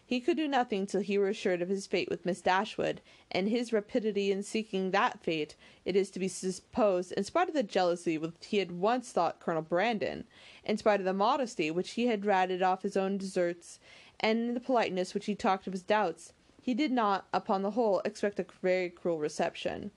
He 0.07 0.19
could 0.19 0.37
do 0.37 0.47
nothing 0.47 0.85
till 0.85 1.01
he 1.01 1.17
were 1.17 1.29
assured 1.29 1.63
of 1.63 1.69
his 1.69 1.87
fate 1.87 2.09
with 2.09 2.27
Miss 2.27 2.39
Dashwood, 2.39 3.01
and 3.31 3.49
his 3.49 3.73
rapidity 3.73 4.31
in 4.31 4.43
seeking 4.43 4.91
that 4.91 5.19
fate, 5.23 5.55
it 5.83 5.95
is 5.95 6.11
to 6.11 6.19
be 6.19 6.27
supposed, 6.27 7.11
in 7.13 7.23
spite 7.23 7.47
of 7.47 7.55
the 7.55 7.63
jealousy 7.63 8.15
which 8.19 8.33
he 8.41 8.57
had 8.57 8.71
once 8.71 9.11
thought 9.11 9.39
Colonel 9.39 9.63
Brandon, 9.63 10.25
in 10.63 10.77
spite 10.77 10.99
of 10.99 11.05
the 11.05 11.13
modesty 11.13 11.71
which 11.71 11.91
he 11.91 12.05
had 12.05 12.23
ratted 12.23 12.61
off 12.61 12.83
his 12.83 12.95
own 12.95 13.17
deserts, 13.17 13.79
and 14.19 14.55
the 14.55 14.59
politeness 14.59 15.15
which 15.15 15.25
he 15.25 15.33
talked 15.33 15.65
of 15.65 15.73
his 15.73 15.81
doubts, 15.81 16.33
he 16.61 16.75
did 16.75 16.91
not, 16.91 17.25
upon 17.33 17.63
the 17.63 17.71
whole, 17.71 18.01
expect 18.05 18.39
a 18.39 18.45
very 18.61 18.91
cruel 18.91 19.17
reception. 19.17 19.89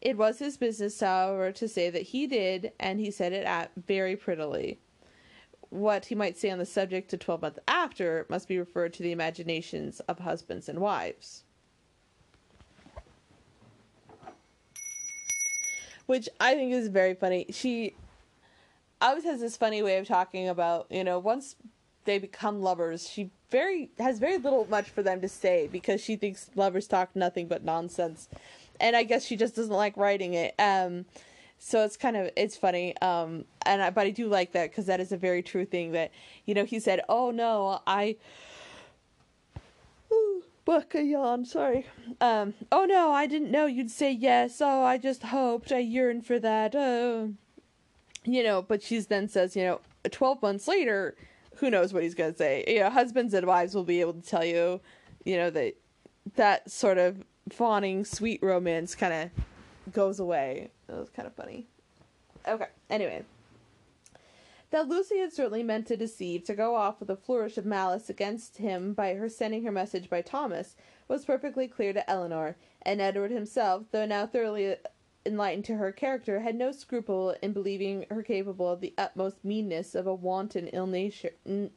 It 0.00 0.16
was 0.16 0.38
his 0.38 0.56
business, 0.56 1.00
however, 1.00 1.50
to 1.50 1.66
say 1.66 1.90
that 1.90 2.02
he 2.02 2.28
did, 2.28 2.72
and 2.78 3.00
he 3.00 3.10
said 3.10 3.32
it 3.32 3.44
at 3.44 3.72
very 3.74 4.14
prettily 4.14 4.78
what 5.70 6.06
he 6.06 6.14
might 6.14 6.38
say 6.38 6.50
on 6.50 6.58
the 6.58 6.66
subject 6.66 7.12
a 7.12 7.18
twelvemonth 7.18 7.58
after 7.66 8.26
must 8.28 8.48
be 8.48 8.58
referred 8.58 8.92
to 8.94 9.02
the 9.02 9.12
imaginations 9.12 10.00
of 10.00 10.20
husbands 10.20 10.68
and 10.68 10.78
wives. 10.78 11.44
Which 16.06 16.28
I 16.40 16.54
think 16.54 16.72
is 16.72 16.88
very 16.88 17.14
funny. 17.14 17.46
She 17.50 17.94
always 19.00 19.24
has 19.24 19.40
this 19.40 19.56
funny 19.56 19.82
way 19.82 19.98
of 19.98 20.06
talking 20.06 20.48
about, 20.48 20.86
you 20.90 21.04
know, 21.04 21.18
once 21.18 21.56
they 22.04 22.18
become 22.18 22.62
lovers, 22.62 23.08
she 23.08 23.30
very 23.50 23.90
has 23.98 24.18
very 24.18 24.38
little 24.38 24.66
much 24.70 24.88
for 24.88 25.02
them 25.02 25.20
to 25.20 25.28
say 25.28 25.68
because 25.70 26.00
she 26.00 26.16
thinks 26.16 26.50
lovers 26.54 26.86
talk 26.86 27.14
nothing 27.14 27.46
but 27.46 27.64
nonsense. 27.64 28.28
And 28.80 28.96
I 28.96 29.02
guess 29.02 29.24
she 29.24 29.36
just 29.36 29.56
doesn't 29.56 29.72
like 29.72 29.96
writing 29.96 30.34
it. 30.34 30.54
Um 30.58 31.04
so 31.58 31.84
it's 31.84 31.96
kind 31.96 32.16
of 32.16 32.30
it's 32.36 32.56
funny 32.56 32.96
um 32.98 33.44
and 33.66 33.82
I, 33.82 33.90
but 33.90 34.06
i 34.06 34.10
do 34.10 34.28
like 34.28 34.52
that 34.52 34.70
because 34.70 34.86
that 34.86 35.00
is 35.00 35.12
a 35.12 35.16
very 35.16 35.42
true 35.42 35.64
thing 35.64 35.92
that 35.92 36.12
you 36.46 36.54
know 36.54 36.64
he 36.64 36.80
said 36.80 37.00
oh 37.08 37.30
no 37.30 37.80
i 37.86 38.16
Ooh, 40.10 40.42
book 40.64 40.94
a 40.94 41.02
yawn 41.02 41.44
sorry. 41.44 41.86
Um 42.20 42.54
oh 42.72 42.84
no 42.84 43.10
i 43.12 43.26
didn't 43.26 43.50
know 43.50 43.66
you'd 43.66 43.90
say 43.90 44.10
yes. 44.12 44.60
Oh 44.60 44.82
i 44.82 44.96
just 44.96 45.24
hoped 45.24 45.72
i 45.72 45.78
yearned 45.78 46.26
for 46.26 46.38
that 46.38 46.74
oh. 46.74 47.34
You 48.24 48.42
know 48.42 48.62
but 48.62 48.82
she's 48.82 49.06
then 49.06 49.28
says 49.28 49.56
you 49.56 49.64
know 49.64 49.80
12 50.10 50.40
months 50.40 50.68
later 50.68 51.14
who 51.56 51.70
knows 51.70 51.92
what 51.92 52.02
he's 52.04 52.14
going 52.14 52.32
to 52.32 52.38
say. 52.38 52.64
You 52.66 52.80
know 52.80 52.90
husbands 52.90 53.34
and 53.34 53.46
wives 53.46 53.74
will 53.74 53.84
be 53.84 54.00
able 54.00 54.14
to 54.14 54.22
tell 54.22 54.44
you 54.44 54.80
you 55.24 55.36
know 55.36 55.50
that 55.50 55.74
that 56.36 56.70
sort 56.70 56.98
of 56.98 57.24
fawning 57.50 58.04
sweet 58.04 58.40
romance 58.42 58.94
kind 58.94 59.12
of 59.12 59.92
goes 59.92 60.20
away. 60.20 60.70
It 60.88 60.94
was 60.94 61.10
kind 61.10 61.26
of 61.26 61.34
funny. 61.34 61.66
Okay, 62.46 62.68
anyway. 62.88 63.24
That 64.70 64.88
Lucy 64.88 65.18
had 65.18 65.32
certainly 65.32 65.62
meant 65.62 65.86
to 65.86 65.96
deceive, 65.96 66.44
to 66.44 66.54
go 66.54 66.74
off 66.74 67.00
with 67.00 67.08
a 67.08 67.16
flourish 67.16 67.56
of 67.56 67.64
malice 67.64 68.10
against 68.10 68.58
him 68.58 68.92
by 68.92 69.14
her 69.14 69.28
sending 69.28 69.64
her 69.64 69.72
message 69.72 70.10
by 70.10 70.20
Thomas, 70.20 70.76
was 71.08 71.24
perfectly 71.24 71.68
clear 71.68 71.94
to 71.94 72.08
Elinor, 72.08 72.56
and 72.82 73.00
Edward 73.00 73.30
himself, 73.30 73.84
though 73.92 74.04
now 74.04 74.26
thoroughly 74.26 74.76
enlightened 75.24 75.64
to 75.66 75.76
her 75.76 75.90
character, 75.90 76.40
had 76.40 76.54
no 76.54 76.70
scruple 76.70 77.34
in 77.42 77.52
believing 77.52 78.04
her 78.10 78.22
capable 78.22 78.68
of 78.70 78.80
the 78.80 78.94
utmost 78.98 79.42
meanness 79.42 79.94
of 79.94 80.06
a 80.06 80.14
wanton 80.14 80.68
ill 80.68 80.86
nature. 80.86 81.32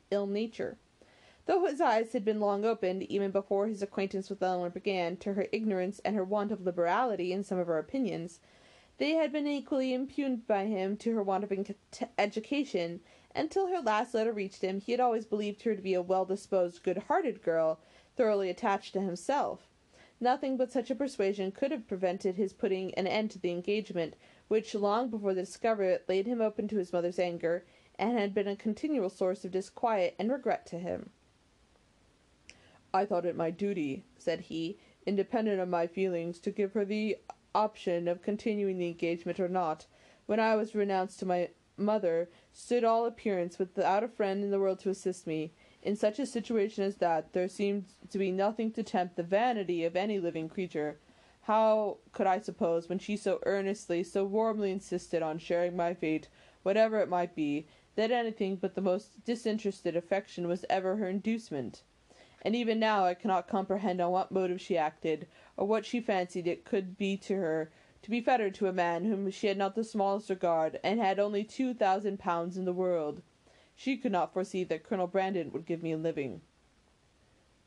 Ill 0.10 0.28
nature. 0.28 0.78
Though 1.46 1.66
his 1.66 1.82
eyes 1.82 2.14
had 2.14 2.24
been 2.24 2.40
long 2.40 2.66
opened, 2.66 3.04
even 3.04 3.32
before 3.32 3.68
his 3.68 3.82
acquaintance 3.82 4.30
with 4.30 4.44
Elinor 4.44 4.70
began, 4.70 5.18
to 5.18 5.34
her 5.34 5.48
ignorance 5.52 6.00
and 6.06 6.16
her 6.16 6.24
want 6.24 6.52
of 6.52 6.66
liberality 6.66 7.34
in 7.34 7.44
some 7.44 7.58
of 7.58 7.68
her 7.68 7.80
opinions, 7.80 8.40
they 9.02 9.16
had 9.16 9.32
been 9.32 9.48
equally 9.48 9.96
impugned 9.96 10.46
by 10.46 10.68
him 10.68 10.96
to 10.96 11.16
her 11.16 11.24
want 11.24 11.44
of 11.44 11.52
education, 12.20 13.00
and 13.34 13.50
till 13.50 13.66
her 13.66 13.80
last 13.82 14.14
letter 14.14 14.32
reached 14.32 14.62
him, 14.62 14.80
he 14.80 14.92
had 14.92 15.02
always 15.02 15.26
believed 15.26 15.64
her 15.64 15.76
to 15.76 15.82
be 15.82 15.96
a 15.96 16.02
well-disposed, 16.04 16.84
good-hearted 16.84 17.42
girl, 17.42 17.80
thoroughly 18.16 18.48
attached 18.48 18.94
to 18.94 19.02
himself. 19.02 19.68
Nothing 20.20 20.56
but 20.56 20.72
such 20.72 20.92
a 20.92 20.96
persuasion 20.96 21.52
could 21.52 21.72
have 21.72 21.88
prevented 21.88 22.36
his 22.36 22.54
putting 22.54 22.94
an 22.94 23.08
end 23.08 23.32
to 23.32 23.40
the 23.40 23.50
engagement, 23.50 24.14
which, 24.50 24.76
long 24.76 25.10
before 25.10 25.34
the 25.34 25.42
discovery, 25.42 25.98
laid 26.08 26.28
him 26.28 26.40
open 26.40 26.68
to 26.68 26.78
his 26.78 26.94
mother's 26.94 27.18
anger, 27.18 27.66
and 27.98 28.20
had 28.20 28.36
been 28.36 28.48
a 28.48 28.56
continual 28.56 29.10
source 29.10 29.44
of 29.44 29.50
disquiet 29.50 30.14
and 30.20 30.32
regret 30.32 30.68
to 30.68 30.78
him. 30.78 31.10
I 32.94 33.06
thought 33.06 33.26
it 33.26 33.36
my 33.36 33.50
duty, 33.50 34.04
said 34.20 34.42
he, 34.42 34.78
independent 35.08 35.60
of 35.60 35.70
my 35.70 35.88
feelings, 35.88 36.38
to 36.42 36.52
give 36.52 36.74
her 36.74 36.86
the 36.86 37.18
option 37.54 38.08
of 38.08 38.22
continuing 38.22 38.78
the 38.78 38.88
engagement 38.88 39.40
or 39.40 39.48
not. 39.48 39.86
When 40.26 40.40
I 40.40 40.56
was 40.56 40.76
renounced 40.76 41.20
to 41.20 41.26
my 41.26 41.50
mother, 41.78 42.30
stood 42.54 42.84
all 42.84 43.06
appearance 43.06 43.58
without 43.58 44.04
a 44.04 44.08
friend 44.08 44.44
in 44.44 44.52
the 44.52 44.60
world 44.60 44.80
to 44.80 44.90
assist 44.90 45.26
me. 45.26 45.54
In 45.82 45.96
such 45.96 46.20
a 46.20 46.26
situation 46.26 46.84
as 46.84 46.98
that, 46.98 47.34
there 47.34 47.48
seemed 47.48 47.86
to 48.10 48.18
be 48.18 48.32
nothing 48.32 48.72
to 48.74 48.84
tempt 48.84 49.16
the 49.16 49.24
vanity 49.24 49.84
of 49.84 49.96
any 49.96 50.20
living 50.20 50.48
creature. 50.48 51.00
How 51.42 51.98
could 52.12 52.28
I 52.28 52.40
suppose, 52.40 52.88
when 52.88 53.00
she 53.00 53.18
so 53.18 53.40
earnestly, 53.46 54.04
so 54.04 54.24
warmly 54.24 54.72
insisted 54.72 55.24
on 55.24 55.40
sharing 55.40 55.76
my 55.76 55.96
fate, 55.96 56.30
whatever 56.62 57.00
it 57.00 57.10
might 57.10 57.36
be, 57.36 57.68
that 57.96 58.12
anything 58.12 58.58
but 58.58 58.76
the 58.76 58.82
most 58.82 59.26
disinterested 59.26 59.96
affection 59.96 60.48
was 60.48 60.66
ever 60.70 60.98
her 60.98 61.10
inducement? 61.10 61.82
And 62.42 62.56
even 62.56 62.80
now 62.80 63.06
I 63.06 63.14
cannot 63.14 63.48
comprehend 63.48 64.02
on 64.02 64.12
what 64.12 64.32
motive 64.32 64.60
she 64.60 64.78
acted, 64.78 65.28
or 65.58 65.68
what 65.68 65.86
she 65.86 66.02
fancied 66.02 66.48
it 66.48 66.66
could 66.66 66.98
be 66.98 67.18
to 67.18 67.36
her 67.36 67.72
to 68.02 68.10
be 68.10 68.22
fettered 68.22 68.56
to 68.56 68.68
a 68.68 68.74
man 68.74 69.06
whom 69.06 69.30
she 69.30 69.48
had 69.48 69.58
not 69.58 69.76
the 69.76 69.84
smallest 69.84 70.30
regard, 70.30 70.80
and 70.84 71.00
had 71.00 71.20
only 71.20 71.44
two 71.44 71.74
thousand 71.74 72.18
pounds 72.20 72.58
in 72.58 72.66
the 72.66 72.74
world. 72.74 73.22
She 73.76 73.98
could 73.98 74.12
not 74.12 74.34
foresee 74.34 74.64
that 74.66 74.84
Colonel 74.84 75.08
Brandon 75.08 75.52
would 75.52 75.66
give 75.66 75.84
me 75.84 75.92
a 75.92 75.98
living. 75.98 76.42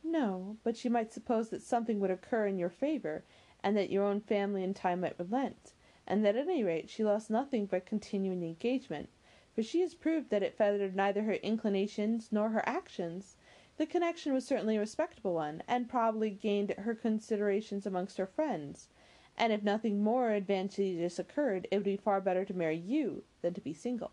No, 0.02 0.59
but 0.62 0.76
she 0.76 0.88
might 0.88 1.12
suppose 1.12 1.49
that 1.49 1.62
something 1.62 1.99
would 2.00 2.11
occur 2.11 2.47
in 2.47 2.59
your 2.59 2.69
favour, 2.69 3.25
and 3.62 3.76
that 3.76 3.90
your 3.90 4.04
own 4.04 4.21
family 4.21 4.62
in 4.62 4.75
time 4.75 5.00
might 5.00 5.19
relent, 5.19 5.73
and 6.07 6.25
that 6.25 6.37
at 6.37 6.49
any 6.49 6.62
rate 6.62 6.90
she 6.90 7.02
lost 7.02 7.31
nothing 7.31 7.66
by 7.66 7.81
continuing 7.81 8.40
the 8.40 8.49
engagement, 8.49 9.09
for 9.54 9.62
she 9.62 9.81
has 9.81 9.95
proved 9.95 10.31
that 10.31 10.43
it 10.43 10.57
fettered 10.59 10.95
neither 10.95 11.23
her 11.23 11.35
inclinations 11.35 12.28
nor 12.31 12.50
her 12.50 12.69
actions. 12.69 13.37
The 13.76 13.87
connection 13.87 14.33
was 14.33 14.47
certainly 14.47 14.76
a 14.76 14.81
respectable 14.81 15.35
one, 15.35 15.62
and 15.66 15.88
probably 15.88 16.31
gained 16.31 16.75
her 16.78 16.95
considerations 16.95 17.87
amongst 17.87 18.19
her 18.19 18.26
friends 18.26 18.88
and 19.37 19.52
if 19.52 19.62
nothing 19.62 20.02
more 20.02 20.31
advantageous 20.31 21.19
occurred, 21.19 21.66
it 21.71 21.76
would 21.76 21.85
be 21.85 21.97
far 21.97 22.21
better 22.21 22.45
to 22.45 22.54
marry 22.54 22.76
you 22.76 23.25
than 23.43 23.54
to 23.54 23.61
be 23.61 23.75
single. 23.75 24.12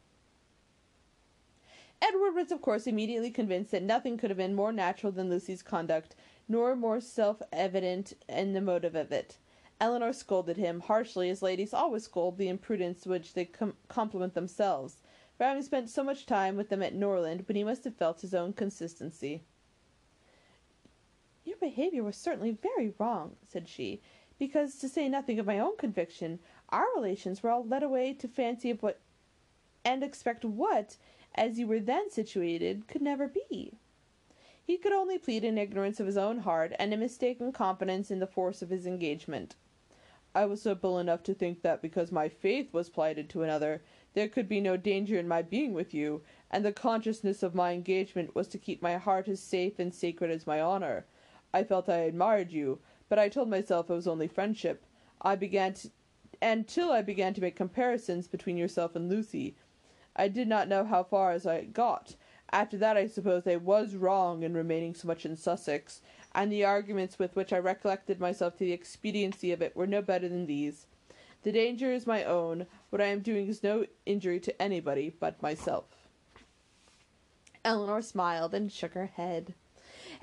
Edward 2.02 2.34
was, 2.34 2.52
of 2.52 2.62
course, 2.62 2.88
immediately 2.88 3.30
convinced 3.30 3.72
that 3.72 3.84
nothing 3.84 4.18
could 4.18 4.32
have 4.32 4.38
been 4.38 4.56
more 4.56 4.72
natural 4.72 5.12
than 5.12 5.30
Lucy's 5.30 5.62
conduct, 5.62 6.16
nor 6.48 6.76
more 6.76 7.00
self 7.00 7.42
evident 7.54 8.14
in 8.28 8.54
the 8.54 8.62
motive 8.62 8.96
of 8.96 9.12
it. 9.12 9.38
Elinor 9.80 10.14
scolded 10.14 10.58
him, 10.58 10.80
harshly 10.80 11.30
as 11.30 11.44
ladies 11.44 11.74
always 11.74 12.04
scold 12.04 12.38
the 12.38 12.48
imprudence 12.48 13.06
which 13.06 13.34
they 13.34 13.46
com- 13.46 13.76
compliment 13.88 14.34
themselves, 14.34 14.98
for 15.38 15.44
having 15.44 15.62
spent 15.62 15.90
so 15.90 16.04
much 16.04 16.26
time 16.26 16.56
with 16.56 16.70
them 16.70 16.82
at 16.82 16.96
Norland 16.96 17.48
when 17.48 17.56
he 17.56 17.64
must 17.64 17.84
have 17.84 17.96
felt 17.96 18.22
his 18.22 18.34
own 18.34 18.54
consistency. 18.54 19.44
Your 21.44 21.58
behaviour 21.58 22.04
was 22.04 22.16
certainly 22.16 22.52
very 22.52 22.94
wrong, 23.00 23.36
said 23.48 23.68
she, 23.68 24.02
because, 24.38 24.76
to 24.76 24.88
say 24.88 25.10
nothing 25.10 25.40
of 25.40 25.48
my 25.48 25.58
own 25.58 25.76
conviction, 25.76 26.40
our 26.70 26.86
relations 26.96 27.42
were 27.42 27.50
all 27.50 27.66
led 27.66 27.84
away 27.84 28.14
to 28.14 28.28
fancy 28.28 28.70
of 28.70 28.84
what 28.84 29.00
and 29.84 30.04
expect 30.04 30.46
what, 30.46 30.98
as 31.34 31.58
you 31.58 31.66
were 31.66 31.80
then 31.80 32.12
situated, 32.12 32.88
could 32.88 33.02
never 33.02 33.28
be. 33.28 33.74
He 34.64 34.78
could 34.78 34.92
only 34.92 35.18
plead 35.18 35.44
an 35.44 35.58
ignorance 35.58 36.00
of 36.00 36.06
his 36.06 36.18
own 36.18 36.40
heart 36.40 36.74
and 36.78 36.94
a 36.94 36.98
mistaken 36.98 37.52
confidence 37.52 38.12
in 38.12 38.20
the 38.20 38.28
force 38.28 38.62
of 38.62 38.70
his 38.70 38.86
engagement. 38.86 39.56
I 40.36 40.46
was 40.46 40.62
simple 40.62 41.00
enough 41.00 41.24
to 41.24 41.34
think 41.34 41.64
that 41.64 41.82
because 41.82 42.12
my 42.12 42.30
faith 42.30 42.72
was 42.72 42.90
plighted 42.90 43.30
to 43.30 43.42
another, 43.42 43.82
there 44.14 44.30
could 44.30 44.48
be 44.48 44.62
no 44.62 44.78
danger 44.78 45.18
in 45.18 45.28
my 45.28 45.42
being 45.42 45.74
with 45.74 45.94
you, 45.94 46.22
and 46.50 46.64
the 46.64 46.72
consciousness 46.72 47.42
of 47.44 47.56
my 47.56 47.74
engagement 47.74 48.36
was 48.36 48.48
to 48.50 48.58
keep 48.58 48.82
my 48.82 48.98
heart 48.98 49.28
as 49.28 49.42
safe 49.42 49.80
and 49.80 49.94
sacred 49.94 50.30
as 50.30 50.48
my 50.48 50.62
honor. 50.62 51.06
I 51.54 51.64
felt 51.64 51.90
I 51.90 52.00
admired 52.00 52.52
you, 52.52 52.80
but 53.10 53.20
I 53.20 53.30
told 53.30 53.50
myself 53.50 53.90
it 53.90 53.94
was 53.94 54.08
only 54.08 54.28
friendship. 54.28 54.86
I 55.22 55.36
began 55.36 55.74
to, 55.76 55.92
until 56.42 56.92
I 56.92 57.02
began 57.02 57.34
to 57.34 57.42
make 57.42 57.56
comparisons 57.56 58.28
between 58.28 58.58
yourself 58.58 58.96
and 58.96 59.10
Lucy. 59.10 59.56
I 60.16 60.28
did 60.28 60.48
not 60.48 60.68
know 60.68 60.84
how 60.86 61.04
far 61.04 61.32
as 61.32 61.46
I 61.46 61.64
got. 61.64 62.16
After 62.52 62.78
that, 62.78 62.98
I 62.98 63.08
suppose 63.08 63.48
I 63.48 63.56
was 63.56 63.96
wrong 63.96 64.44
in 64.44 64.54
remaining 64.54 64.94
so 64.94 65.08
much 65.08 65.26
in 65.26 65.38
Sussex, 65.38 66.02
and 66.36 66.52
the 66.52 66.66
arguments 66.66 67.18
with 67.18 67.36
which 67.36 67.54
I 67.54 67.60
recollected 67.60 68.20
myself 68.20 68.58
to 68.58 68.66
the 68.66 68.74
expediency 68.74 69.52
of 69.52 69.62
it 69.62 69.76
were 69.76 69.88
no 69.88 70.02
better 70.02 70.28
than 70.28 70.48
these. 70.48 70.86
The 71.44 71.52
danger 71.52 71.92
is 71.92 72.06
my 72.06 72.24
own. 72.24 72.68
What 72.90 73.02
I 73.02 73.06
am 73.06 73.22
doing 73.22 73.48
is 73.48 73.64
no 73.64 73.86
injury 74.06 74.40
to 74.42 74.62
anybody 74.62 75.14
but 75.18 75.42
myself. 75.42 75.86
Elinor 77.64 78.02
smiled 78.02 78.54
and 78.54 78.72
shook 78.72 78.94
her 78.94 79.08
head. 79.08 79.54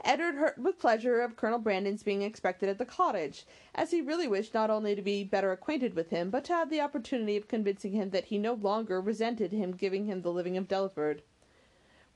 Edward 0.05 0.37
heard 0.37 0.55
with 0.59 0.79
pleasure 0.79 1.21
of 1.21 1.37
Colonel 1.37 1.59
Brandon's 1.59 2.03
being 2.03 2.23
expected 2.23 2.69
at 2.69 2.79
the 2.79 2.85
cottage, 2.85 3.45
as 3.75 3.91
he 3.91 4.01
really 4.01 4.29
wished 4.29 4.55
not 4.55 4.71
only 4.71 4.95
to 4.95 5.03
be 5.03 5.25
better 5.25 5.51
acquainted 5.51 5.95
with 5.95 6.11
him, 6.11 6.31
but 6.31 6.45
to 6.45 6.53
have 6.53 6.71
the 6.71 6.81
opportunity 6.81 7.37
of 7.37 7.49
convincing 7.49 7.93
him 7.93 8.11
that 8.11 8.27
he 8.27 8.39
no 8.39 8.55
longer 8.55 9.01
resented 9.01 9.53
him 9.53 9.73
giving 9.73 10.07
him 10.07 10.23
the 10.23 10.33
living 10.33 10.57
of 10.57 10.69
Delaford. 10.69 11.23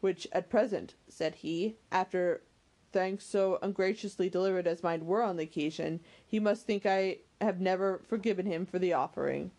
Which 0.01 0.27
at 0.33 0.51
present, 0.51 0.95
said 1.09 1.37
he, 1.37 1.77
after 1.91 2.43
thanks 2.93 3.25
so 3.25 3.59
ungraciously 3.63 4.29
delivered 4.29 4.67
as 4.67 4.83
mine 4.83 5.07
were 5.07 5.23
on 5.23 5.37
the 5.37 5.45
occasion, 5.45 6.01
he 6.27 6.39
must 6.39 6.67
think 6.67 6.87
I 6.87 7.19
have 7.41 7.61
never 7.61 8.03
forgiven 8.07 8.47
him 8.47 8.67
for 8.67 8.79
the 8.79 8.93
offering. 8.93 9.51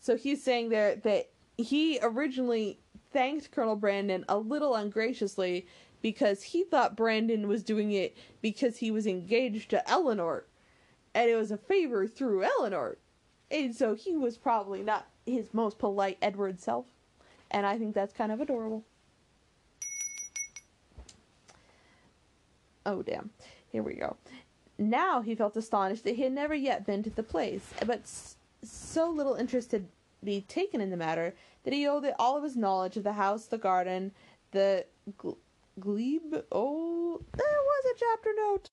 So 0.00 0.16
he's 0.16 0.42
saying 0.42 0.70
there 0.70 0.96
that 0.96 1.30
he 1.56 1.98
originally 2.02 2.80
thanked 3.12 3.50
Colonel 3.50 3.76
Brandon 3.76 4.24
a 4.28 4.38
little 4.38 4.74
ungraciously 4.74 5.66
because 6.02 6.42
he 6.42 6.64
thought 6.64 6.96
Brandon 6.96 7.48
was 7.48 7.62
doing 7.62 7.92
it 7.92 8.16
because 8.42 8.78
he 8.78 8.90
was 8.90 9.06
engaged 9.06 9.70
to 9.70 9.88
Elinor 9.88 10.44
and 11.14 11.30
it 11.30 11.36
was 11.36 11.50
a 11.50 11.56
favor 11.56 12.06
through 12.06 12.44
Elinor. 12.44 12.98
And 13.50 13.74
so 13.74 13.94
he 13.94 14.16
was 14.16 14.36
probably 14.36 14.82
not 14.82 15.06
his 15.26 15.52
most 15.52 15.78
polite 15.78 16.18
Edward 16.22 16.60
self. 16.60 16.86
And 17.50 17.66
I 17.66 17.78
think 17.78 17.94
that's 17.94 18.14
kind 18.14 18.32
of 18.32 18.40
adorable. 18.40 18.84
Oh, 22.84 23.02
damn. 23.02 23.30
Here 23.70 23.82
we 23.82 23.94
go. 23.94 24.16
Now 24.78 25.20
he 25.20 25.34
felt 25.34 25.56
astonished 25.56 26.04
that 26.04 26.16
he 26.16 26.22
had 26.22 26.32
never 26.32 26.54
yet 26.54 26.86
been 26.86 27.02
to 27.04 27.10
the 27.10 27.22
place, 27.22 27.72
but 27.86 28.02
so 28.64 29.10
little 29.10 29.34
interest 29.34 29.72
had 29.72 29.86
been 30.24 30.42
taken 30.42 30.80
in 30.80 30.90
the 30.90 30.96
matter 30.96 31.34
that 31.64 31.72
he 31.72 31.86
owed 31.86 32.04
it 32.04 32.14
all 32.18 32.36
of 32.36 32.42
his 32.42 32.56
knowledge 32.56 32.96
of 32.96 33.04
the 33.04 33.12
house, 33.12 33.46
the 33.46 33.58
garden, 33.58 34.12
the 34.50 34.84
glebe. 35.80 36.34
Oh, 36.50 37.20
there 37.36 37.46
was 37.46 37.84
a 37.84 37.98
chapter 37.98 38.30
note. 38.36 38.70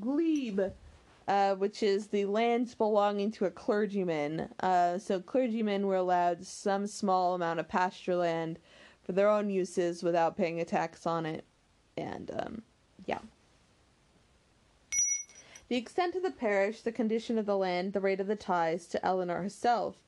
Glebe, 0.00 0.72
uh, 1.28 1.54
which 1.54 1.82
is 1.82 2.08
the 2.08 2.24
lands 2.24 2.74
belonging 2.74 3.30
to 3.32 3.44
a 3.44 3.50
clergyman. 3.50 4.48
Uh, 4.60 4.98
so 4.98 5.20
clergymen 5.20 5.86
were 5.86 5.96
allowed 5.96 6.44
some 6.44 6.86
small 6.86 7.34
amount 7.34 7.60
of 7.60 7.68
pasture 7.68 8.16
land 8.16 8.58
for 9.02 9.12
their 9.12 9.28
own 9.28 9.50
uses 9.50 10.02
without 10.02 10.36
paying 10.36 10.60
a 10.60 10.64
tax 10.64 11.06
on 11.06 11.26
it. 11.26 11.44
And, 11.96 12.30
um, 12.38 12.62
yeah. 13.06 13.18
The 15.68 15.76
extent 15.76 16.14
of 16.16 16.22
the 16.22 16.30
parish, 16.30 16.82
the 16.82 16.92
condition 16.92 17.38
of 17.38 17.46
the 17.46 17.56
land, 17.56 17.92
the 17.92 18.00
rate 18.00 18.20
of 18.20 18.26
the 18.26 18.36
tithes 18.36 18.86
to 18.88 19.04
Elinor 19.04 19.42
herself, 19.42 20.01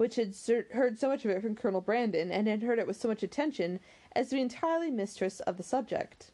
which 0.00 0.16
had 0.16 0.34
heard 0.70 0.98
so 0.98 1.08
much 1.08 1.26
of 1.26 1.30
it 1.30 1.42
from 1.42 1.54
Colonel 1.54 1.82
Brandon, 1.82 2.32
and 2.32 2.48
had 2.48 2.62
heard 2.62 2.78
it 2.78 2.86
with 2.86 2.96
so 2.96 3.06
much 3.06 3.22
attention, 3.22 3.78
as 4.12 4.30
to 4.30 4.36
be 4.36 4.40
entirely 4.40 4.90
mistress 4.90 5.40
of 5.40 5.58
the 5.58 5.62
subject. 5.62 6.30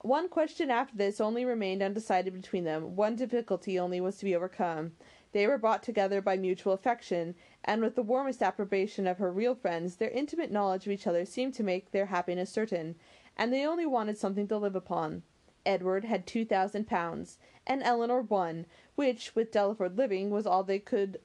One 0.00 0.30
question 0.30 0.70
after 0.70 0.96
this 0.96 1.20
only 1.20 1.44
remained 1.44 1.82
undecided 1.82 2.32
between 2.32 2.64
them. 2.64 2.96
One 2.96 3.14
difficulty 3.14 3.78
only 3.78 4.00
was 4.00 4.16
to 4.16 4.24
be 4.24 4.34
overcome. 4.34 4.92
They 5.32 5.46
were 5.46 5.58
brought 5.58 5.82
together 5.82 6.22
by 6.22 6.38
mutual 6.38 6.72
affection, 6.72 7.34
and 7.62 7.82
with 7.82 7.94
the 7.94 8.02
warmest 8.02 8.42
approbation 8.42 9.06
of 9.06 9.18
her 9.18 9.30
real 9.30 9.54
friends, 9.54 9.96
their 9.96 10.08
intimate 10.08 10.50
knowledge 10.50 10.86
of 10.86 10.92
each 10.92 11.06
other 11.06 11.26
seemed 11.26 11.52
to 11.56 11.62
make 11.62 11.90
their 11.90 12.06
happiness 12.06 12.48
certain, 12.48 12.94
and 13.36 13.52
they 13.52 13.66
only 13.66 13.84
wanted 13.84 14.16
something 14.16 14.48
to 14.48 14.56
live 14.56 14.74
upon. 14.74 15.24
Edward 15.66 16.06
had 16.06 16.26
two 16.26 16.46
thousand 16.46 16.86
pounds, 16.86 17.36
and 17.66 17.82
Elinor 17.82 18.22
one, 18.22 18.64
which, 18.94 19.34
with 19.34 19.52
Delaford 19.52 19.98
living, 19.98 20.30
was 20.30 20.46
all 20.46 20.64
they 20.64 20.78
could 20.78 21.18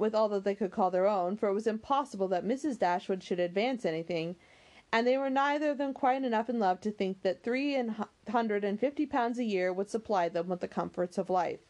with 0.00 0.14
all 0.14 0.28
that 0.30 0.42
they 0.42 0.54
could 0.54 0.70
call 0.70 0.90
their 0.90 1.06
own, 1.06 1.36
for 1.36 1.48
it 1.48 1.54
was 1.54 1.66
impossible 1.66 2.26
that 2.28 2.44
Mrs. 2.44 2.78
Dashwood 2.78 3.22
should 3.22 3.38
advance 3.38 3.84
anything, 3.84 4.34
and 4.90 5.06
they 5.06 5.16
were 5.16 5.30
neither 5.30 5.70
of 5.70 5.78
them 5.78 5.92
quite 5.92 6.24
enough 6.24 6.48
in 6.48 6.58
love 6.58 6.80
to 6.80 6.90
think 6.90 7.22
that 7.22 7.42
three 7.42 7.80
hundred 8.28 8.64
and 8.64 8.80
fifty 8.80 9.06
pounds 9.06 9.38
a 9.38 9.44
year 9.44 9.72
would 9.72 9.90
supply 9.90 10.28
them 10.28 10.48
with 10.48 10.60
the 10.60 10.66
comforts 10.66 11.18
of 11.18 11.30
life. 11.30 11.60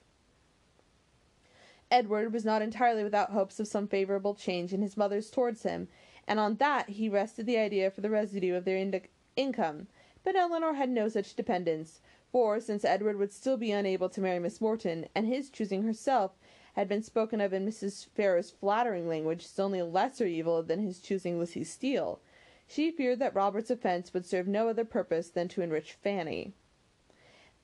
Edward 1.90 2.32
was 2.32 2.44
not 2.44 2.62
entirely 2.62 3.02
without 3.02 3.32
hopes 3.32 3.58
of 3.58 3.66
some 3.66 3.88
favourable 3.88 4.34
change 4.34 4.72
in 4.72 4.80
his 4.80 4.96
mother's 4.96 5.28
towards 5.28 5.64
him, 5.64 5.88
and 6.26 6.38
on 6.38 6.54
that 6.56 6.88
he 6.90 7.08
rested 7.08 7.46
the 7.46 7.58
idea 7.58 7.90
for 7.90 8.00
the 8.00 8.08
residue 8.08 8.54
of 8.54 8.64
their 8.64 9.02
income. 9.36 9.88
But 10.22 10.36
Elinor 10.36 10.74
had 10.74 10.88
no 10.88 11.08
such 11.08 11.34
dependence, 11.34 12.00
for, 12.30 12.60
since 12.60 12.84
Edward 12.84 13.18
would 13.18 13.32
still 13.32 13.56
be 13.56 13.72
unable 13.72 14.08
to 14.10 14.20
marry 14.20 14.38
Miss 14.38 14.60
Morton, 14.60 15.08
and 15.16 15.26
his 15.26 15.50
choosing 15.50 15.82
herself 15.82 16.30
had 16.74 16.88
been 16.88 17.02
spoken 17.02 17.40
of 17.40 17.52
in 17.52 17.66
Mrs. 17.66 18.06
Ferrars's 18.14 18.50
flattering 18.50 19.08
language 19.08 19.44
as 19.44 19.58
only 19.58 19.78
a 19.78 19.84
lesser 19.84 20.26
evil 20.26 20.62
than 20.62 20.80
his 20.80 21.00
choosing 21.00 21.38
Lucy 21.38 21.64
Steele. 21.64 22.20
She 22.66 22.90
feared 22.90 23.18
that 23.18 23.34
Robert's 23.34 23.70
offence 23.70 24.14
would 24.14 24.24
serve 24.24 24.46
no 24.46 24.68
other 24.68 24.84
purpose 24.84 25.28
than 25.28 25.48
to 25.48 25.62
enrich 25.62 25.92
Fanny. 25.92 26.52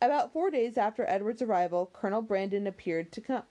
About 0.02 0.32
four 0.32 0.50
days 0.50 0.76
after 0.76 1.06
Edward's 1.06 1.40
arrival, 1.40 1.88
Colonel 1.92 2.22
Brandon 2.22 2.66
appeared 2.66 3.12
to 3.12 3.20
com- 3.20 3.44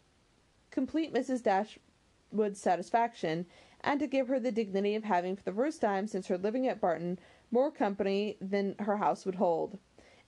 complete 0.69 1.13
Mrs. 1.13 1.41
Dashwood's 1.41 2.59
satisfaction, 2.59 3.45
and 3.81 3.99
to 3.99 4.07
give 4.07 4.27
her 4.27 4.39
the 4.39 4.51
dignity 4.51 4.95
of 4.95 5.05
having, 5.05 5.35
for 5.35 5.43
the 5.43 5.53
first 5.53 5.79
time 5.79 6.07
since 6.07 6.27
her 6.27 6.37
living 6.37 6.67
at 6.67 6.81
Barton, 6.81 7.17
more 7.49 7.71
company 7.71 8.37
than 8.41 8.75
her 8.79 8.97
house 8.97 9.25
would 9.25 9.35
hold. 9.35 9.79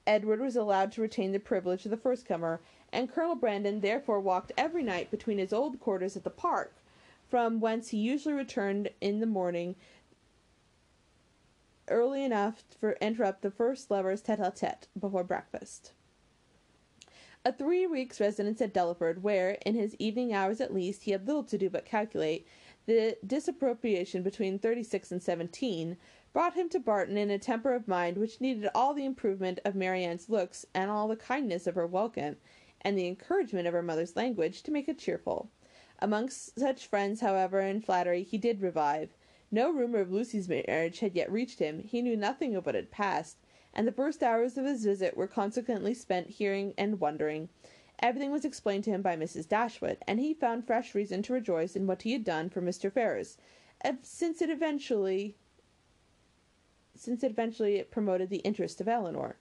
Edward 0.08 0.40
was 0.40 0.56
allowed 0.56 0.94
to 0.94 1.02
retain 1.02 1.34
the 1.34 1.40
privilege 1.40 1.84
of 1.84 1.92
the 1.92 1.98
first 1.98 2.26
comer, 2.26 2.62
and 2.92 3.12
Colonel 3.12 3.36
Brandon 3.36 3.82
therefore 3.82 4.20
walked 4.20 4.52
every 4.58 4.84
night 4.84 5.12
between 5.12 5.38
his 5.38 5.54
old 5.54 5.80
quarters 5.80 6.16
at 6.16 6.24
the 6.24 6.30
park, 6.30 6.74
from 7.30 7.60
whence 7.60 7.90
he 7.90 7.98
usually 7.98 8.34
returned 8.34 8.90
in 9.02 9.20
the 9.20 9.26
morning 9.26 9.76
early 11.90 12.24
enough 12.24 12.64
to 12.82 13.02
interrupt 13.04 13.42
the 13.42 13.52
first 13.52 13.90
lovers' 13.90 14.22
tete-a-tete 14.22 14.88
before 15.00 15.24
breakfast. 15.24 15.92
A 17.46 17.54
three 17.54 17.88
weeks' 17.88 18.20
residence 18.20 18.62
at 18.62 18.74
Delaford, 18.74 19.22
where, 19.22 19.52
in 19.66 19.76
his 19.76 19.96
evening 20.00 20.34
hours 20.34 20.60
at 20.60 20.74
least, 20.74 21.04
he 21.04 21.12
had 21.12 21.26
little 21.26 21.44
to 21.44 21.58
do 21.58 21.70
but 21.70 21.86
calculate 21.86 22.46
the 22.88 23.18
disapprobation 23.26 24.22
between 24.22 24.60
thirty 24.60 24.84
six 24.84 25.12
and 25.12 25.22
seventeen, 25.22 25.98
brought 26.34 26.56
him 26.56 26.68
to 26.70 26.80
Barton 26.80 27.18
in 27.18 27.30
a 27.30 27.40
temper 27.40 27.74
of 27.74 27.88
mind 27.88 28.18
which 28.18 28.42
needed 28.42 28.70
all 28.76 28.94
the 28.94 29.06
improvement 29.06 29.60
of 29.64 29.76
Marianne's 29.76 30.30
looks 30.30 30.66
and 30.74 30.90
all 30.90 31.08
the 31.08 31.16
kindness 31.16 31.68
of 31.68 31.76
her 31.76 31.88
welcome, 31.88 32.36
and 32.82 32.98
the 32.98 33.08
encouragement 33.08 33.68
of 33.68 33.74
her 33.74 33.82
mother's 33.82 34.16
language, 34.16 34.64
to 34.64 34.72
make 34.72 34.88
it 34.88 34.98
cheerful. 34.98 35.50
Amongst 36.00 36.60
such 36.60 36.88
friends, 36.88 37.22
however, 37.22 37.60
and 37.60 37.84
flattery, 37.84 38.24
he 38.24 38.38
did 38.38 38.62
revive. 38.62 39.16
No 39.50 39.72
rumour 39.72 40.00
of 40.00 40.12
Lucy's 40.12 40.48
marriage 40.48 41.00
had 41.00 41.16
yet 41.16 41.32
reached 41.32 41.60
him; 41.60 41.80
he 41.80 42.02
knew 42.02 42.16
nothing 42.16 42.56
of 42.56 42.66
what 42.66 42.76
had 42.76 42.92
passed, 42.92 43.38
and 43.74 43.88
the 43.88 43.92
first 43.92 44.22
hours 44.22 44.58
of 44.58 44.66
his 44.66 44.84
visit 44.84 45.16
were 45.18 45.28
consequently 45.28 45.94
spent 45.94 46.28
hearing 46.28 46.74
and 46.78 47.00
wondering. 47.00 47.50
Everything 48.00 48.32
was 48.32 48.46
explained 48.46 48.84
to 48.84 48.92
him 48.92 49.02
by 49.02 49.16
Mrs. 49.16 49.48
Dashwood, 49.48 49.98
and 50.08 50.20
he 50.20 50.34
found 50.34 50.68
fresh 50.68 50.94
reason 50.94 51.24
to 51.24 51.34
rejoice 51.34 51.76
in 51.76 51.88
what 51.88 52.04
he 52.04 52.14
had 52.14 52.24
done 52.24 52.50
for 52.50 52.62
Mr. 52.62 52.92
Ferrars, 52.92 53.38
uh, 53.84 53.94
since 54.04 54.42
it 54.42 54.50
eventually 54.50 55.36
since 56.96 57.24
it 57.24 57.32
eventually 57.32 57.84
promoted 57.84 58.30
the 58.30 58.38
interest 58.38 58.82
of 58.82 58.88
Elinor. 58.88 59.38